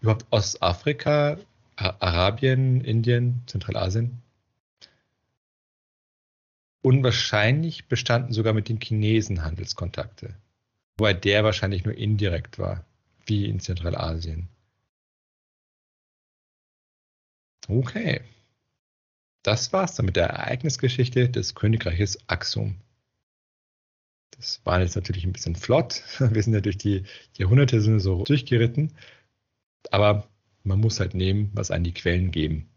überhaupt 0.00 0.26
Ostafrika, 0.30 1.38
Arabien, 1.76 2.80
Indien, 2.82 3.42
Zentralasien. 3.46 4.22
Unwahrscheinlich 6.82 7.86
bestanden 7.86 8.32
sogar 8.32 8.52
mit 8.52 8.68
den 8.68 8.80
Chinesen 8.80 9.44
Handelskontakte, 9.44 10.34
wobei 10.96 11.14
der 11.14 11.44
wahrscheinlich 11.44 11.84
nur 11.84 11.96
indirekt 11.96 12.58
war, 12.58 12.84
wie 13.26 13.46
in 13.46 13.60
Zentralasien. 13.60 14.48
Okay. 17.68 18.20
Das 19.42 19.72
war's 19.72 19.94
dann 19.94 20.06
mit 20.06 20.16
der 20.16 20.28
Ereignisgeschichte 20.28 21.28
des 21.28 21.54
Königreiches 21.54 22.18
Axum. 22.28 22.76
Das 24.36 24.60
war 24.64 24.80
jetzt 24.80 24.96
natürlich 24.96 25.24
ein 25.24 25.32
bisschen 25.32 25.56
flott. 25.56 26.02
Wir 26.18 26.42
sind 26.42 26.54
ja 26.54 26.60
durch 26.60 26.78
die 26.78 27.04
Jahrhunderte 27.36 27.80
so 27.80 28.24
durchgeritten. 28.24 28.92
Aber 29.90 30.28
man 30.64 30.80
muss 30.80 31.00
halt 31.00 31.14
nehmen, 31.14 31.50
was 31.54 31.70
einen 31.70 31.84
die 31.84 31.94
Quellen 31.94 32.30
geben. 32.30 32.71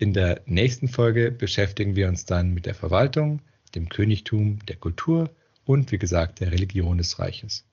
In 0.00 0.14
der 0.14 0.40
nächsten 0.46 0.88
Folge 0.88 1.30
beschäftigen 1.30 1.94
wir 1.94 2.08
uns 2.08 2.24
dann 2.24 2.54
mit 2.54 2.64
der 2.64 2.74
Verwaltung, 2.74 3.42
dem 3.74 3.90
Königtum, 3.90 4.64
der 4.64 4.76
Kultur 4.76 5.28
und 5.66 5.92
wie 5.92 5.98
gesagt 5.98 6.40
der 6.40 6.52
Religion 6.52 6.96
des 6.96 7.18
Reiches. 7.18 7.66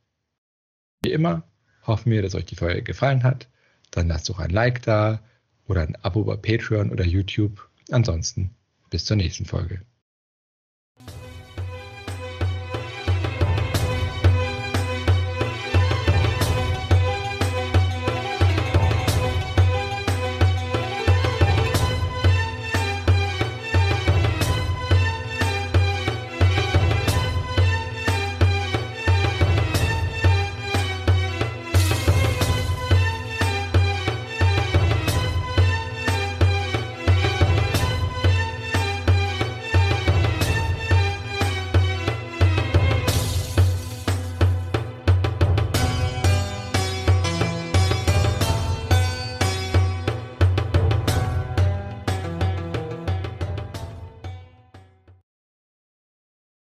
Wie 1.01 1.13
immer 1.13 1.47
hoffen 1.83 2.11
wir, 2.11 2.21
dass 2.21 2.35
euch 2.35 2.43
die 2.43 2.57
Folge 2.57 2.83
gefallen 2.83 3.23
hat. 3.23 3.47
Dann 3.91 4.09
lasst 4.09 4.27
doch 4.27 4.39
ein 4.39 4.49
Like 4.49 4.81
da 4.81 5.23
oder 5.69 5.83
ein 5.83 5.95
Abo 6.03 6.25
bei 6.25 6.35
Patreon 6.35 6.91
oder 6.91 7.05
YouTube. 7.05 7.69
Ansonsten 7.91 8.53
bis 8.89 9.05
zur 9.05 9.15
nächsten 9.15 9.45
Folge. 9.45 9.83